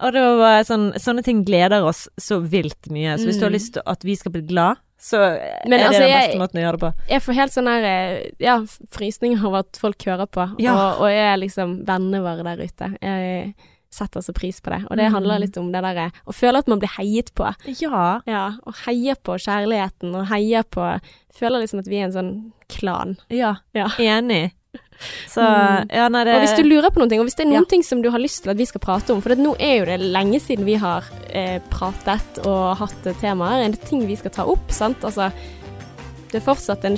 [0.00, 3.18] Og det var sånn, sånne ting gleder oss så vilt mye.
[3.18, 3.58] Så hvis du har Mm.
[3.58, 6.60] lyst til at vi skal bli glad, så er det altså, den jeg- beste måten
[6.60, 6.92] å gjøre det på.
[7.08, 10.72] Jeg får helt sånn her eh, Ja, frysninger over at folk hører på, Ja.
[10.74, 12.96] og, og er liksom vennene våre der ute.
[13.02, 13.54] Jeg
[13.90, 14.84] setter så pris på det.
[14.90, 15.12] Og det Mm.
[15.12, 17.54] handler litt om det derre å føle at man blir heiet på.
[17.80, 18.20] Ja.
[18.26, 21.00] Ja, og heier på kjærligheten, og heier på
[21.34, 23.16] Føler liksom at vi er en sånn klan.
[23.30, 23.56] Ja.
[23.74, 23.86] Ja.
[23.98, 24.52] Enig.
[25.34, 25.86] Så Mm.
[25.90, 27.64] ja, nei, det Og hvis du lurer på noen ting, og hvis det er noen
[27.64, 27.70] Ja.
[27.70, 29.78] ting som du har lyst til at vi skal prate om, for det, nå er
[29.78, 34.16] jo det lenge siden vi har eh, pratet og hatt temaer, temaer, en ting vi
[34.16, 35.30] skal ta opp, sant, altså
[36.30, 36.96] det er fortsatt en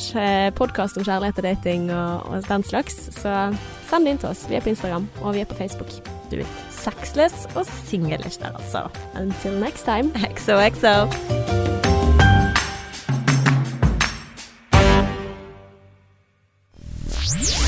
[0.52, 3.56] podkast om kjærlighet og dating og, og den slags, så
[3.88, 4.44] send det inn til oss.
[4.48, 5.88] Vi er på Instagram, og vi er på Facebook.
[6.30, 8.88] Du vet, sexless og singlish der, altså.
[9.16, 10.12] Until next time.
[10.36, 11.61] XOXO.